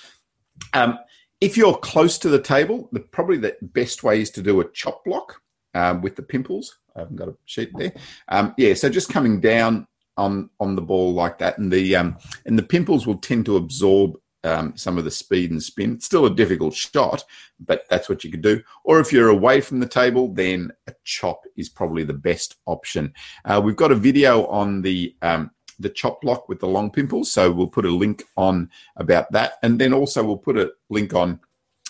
Um, 0.73 0.99
if 1.41 1.57
you're 1.57 1.77
close 1.77 2.19
to 2.19 2.29
the 2.29 2.41
table, 2.41 2.89
the, 2.93 3.01
probably 3.01 3.37
the 3.37 3.57
best 3.61 4.03
way 4.03 4.21
is 4.21 4.31
to 4.31 4.43
do 4.43 4.61
a 4.61 4.71
chop 4.71 5.05
block 5.05 5.41
um, 5.75 6.01
with 6.01 6.17
the 6.17 6.23
pimples. 6.23 6.79
I 6.97 7.01
haven't 7.01 7.17
got 7.17 7.29
a 7.29 7.37
sheet 7.45 7.71
there. 7.77 7.93
Um, 8.29 8.55
yeah, 8.57 8.75
so 8.75 8.89
just 8.89 9.13
coming 9.13 9.41
down 9.41 9.87
on 10.17 10.49
on 10.61 10.77
the 10.77 10.83
ball 10.83 11.13
like 11.13 11.39
that, 11.39 11.59
and 11.59 11.73
the 11.73 11.97
um, 11.97 12.17
and 12.47 12.59
the 12.59 12.63
pimples 12.63 13.07
will 13.07 13.19
tend 13.19 13.47
to 13.47 13.57
absorb 13.57 14.17
um, 14.45 14.77
some 14.77 14.97
of 14.99 15.05
the 15.05 15.11
speed 15.11 15.51
and 15.51 15.63
spin. 15.63 15.95
It's 15.95 16.07
still 16.07 16.27
a 16.27 16.35
difficult 16.35 16.75
shot, 16.75 17.25
but 17.59 17.85
that's 17.91 18.09
what 18.09 18.23
you 18.23 18.31
could 18.31 18.43
do. 18.43 18.63
Or 18.85 19.01
if 19.01 19.13
you're 19.13 19.31
away 19.31 19.61
from 19.61 19.81
the 19.81 19.89
table, 19.89 20.33
then 20.33 20.71
a 20.87 20.95
chop 21.03 21.43
is 21.57 21.69
probably 21.69 22.05
the 22.05 22.15
best 22.15 22.57
option. 22.67 23.13
Uh, 23.45 23.61
we've 23.65 23.77
got 23.77 23.93
a 23.93 23.97
video 23.97 24.47
on 24.47 24.83
the 24.83 25.17
um, 25.23 25.51
the 25.79 25.89
chop 25.89 26.21
block 26.21 26.49
with 26.49 26.61
the 26.61 26.67
long 26.67 26.91
pimples. 26.91 27.31
So 27.31 27.51
we'll 27.51 27.67
put 27.67 27.85
a 27.85 27.91
link 27.91 28.25
on 28.37 28.71
about 28.97 29.33
that. 29.33 29.55
And 29.63 29.81
then 29.81 29.93
also 29.93 30.25
we'll 30.25 30.37
put 30.37 30.57
a 30.57 30.73
link 30.89 31.15
on 31.15 31.41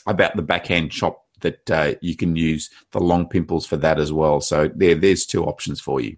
about 0.06 0.36
the 0.36 0.42
backhand 0.42 0.90
chop 0.92 1.24
that 1.40 1.70
uh, 1.70 1.94
you 2.00 2.16
can 2.16 2.36
use 2.36 2.70
the 2.92 3.00
long 3.00 3.28
pimples 3.28 3.66
for 3.66 3.76
that 3.76 3.98
as 3.98 4.12
well. 4.12 4.40
So 4.40 4.68
there, 4.74 4.94
there's 4.94 5.26
two 5.26 5.44
options 5.44 5.80
for 5.80 6.00
you. 6.00 6.16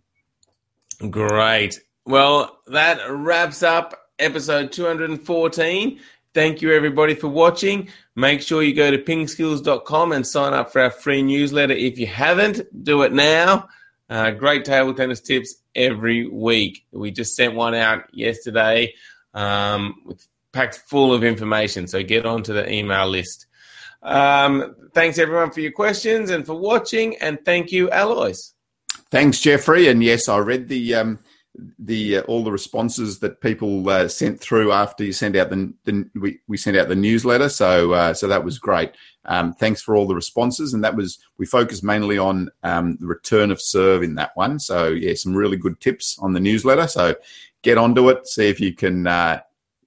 Great. 1.10 1.80
Well, 2.06 2.60
that 2.68 3.00
wraps 3.10 3.62
up 3.62 4.10
episode 4.18 4.72
214. 4.72 6.00
Thank 6.32 6.62
you, 6.62 6.72
everybody, 6.72 7.14
for 7.14 7.28
watching. 7.28 7.88
Make 8.14 8.42
sure 8.42 8.62
you 8.62 8.74
go 8.74 8.90
to 8.90 8.98
pingskills.com 8.98 10.12
and 10.12 10.26
sign 10.26 10.52
up 10.52 10.72
for 10.72 10.82
our 10.82 10.90
free 10.90 11.22
newsletter. 11.22 11.72
If 11.72 11.98
you 11.98 12.06
haven't, 12.06 12.84
do 12.84 13.02
it 13.02 13.12
now. 13.12 13.68
Uh, 14.08 14.30
great 14.30 14.64
table 14.64 14.94
tennis 14.94 15.20
tips 15.20 15.56
every 15.74 16.28
week. 16.28 16.86
We 16.92 17.10
just 17.10 17.34
sent 17.34 17.54
one 17.54 17.74
out 17.74 18.04
yesterday 18.12 18.94
um, 19.34 19.96
with 20.04 20.26
packed 20.52 20.82
full 20.88 21.12
of 21.12 21.24
information. 21.24 21.86
So 21.86 22.02
get 22.02 22.24
onto 22.24 22.52
the 22.52 22.70
email 22.72 23.08
list. 23.08 23.46
Um, 24.02 24.76
thanks 24.94 25.18
everyone 25.18 25.50
for 25.50 25.60
your 25.60 25.72
questions 25.72 26.30
and 26.30 26.46
for 26.46 26.54
watching, 26.54 27.16
and 27.20 27.38
thank 27.44 27.72
you, 27.72 27.88
Alois. 27.90 28.52
Thanks, 29.10 29.40
Jeffrey. 29.40 29.88
And 29.88 30.02
yes, 30.02 30.28
I 30.28 30.38
read 30.38 30.68
the 30.68 30.94
um, 30.94 31.18
the 31.78 32.18
uh, 32.18 32.20
all 32.22 32.44
the 32.44 32.52
responses 32.52 33.18
that 33.20 33.40
people 33.40 33.88
uh, 33.88 34.08
sent 34.08 34.40
through 34.40 34.72
after 34.72 35.04
you 35.04 35.12
sent 35.12 35.36
out 35.36 35.50
the, 35.50 35.72
the 35.84 36.08
we, 36.14 36.38
we 36.46 36.56
sent 36.56 36.76
out 36.76 36.88
the 36.88 36.94
newsletter. 36.94 37.48
So 37.48 37.92
uh, 37.92 38.14
so 38.14 38.28
that 38.28 38.44
was 38.44 38.58
great. 38.58 38.92
Um, 39.26 39.52
thanks 39.52 39.82
for 39.82 39.96
all 39.96 40.06
the 40.06 40.14
responses, 40.14 40.72
and 40.72 40.82
that 40.84 40.96
was 40.96 41.18
we 41.38 41.46
focused 41.46 41.84
mainly 41.84 42.18
on 42.18 42.50
um, 42.62 42.96
the 43.00 43.06
return 43.06 43.50
of 43.50 43.60
serve 43.60 44.02
in 44.02 44.14
that 44.16 44.32
one. 44.34 44.58
So 44.58 44.88
yeah, 44.88 45.14
some 45.14 45.34
really 45.34 45.56
good 45.56 45.80
tips 45.80 46.18
on 46.20 46.32
the 46.32 46.40
newsletter. 46.40 46.86
So 46.86 47.16
get 47.62 47.78
onto 47.78 48.08
it. 48.08 48.26
See 48.26 48.48
if 48.48 48.60
you 48.60 48.72
can 48.72 49.06
uh, 49.06 49.40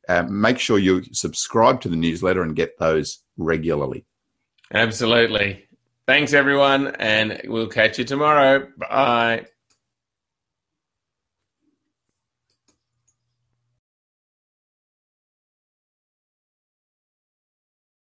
uh, 0.08 0.24
make 0.24 0.60
sure 0.60 0.78
you 0.78 1.04
subscribe 1.14 1.82
to 1.82 1.90
the 1.90 1.96
newsletter 1.96 2.42
and 2.42 2.56
get 2.56 2.78
those 2.78 3.20
regularly. 3.38 4.06
Absolutely. 4.74 5.66
Thanks 6.06 6.34
everyone, 6.34 6.96
and 6.96 7.42
we'll 7.46 7.68
catch 7.68 8.00
you 8.00 8.06
tomorrow. 8.06 8.68
Bye. 8.78 9.46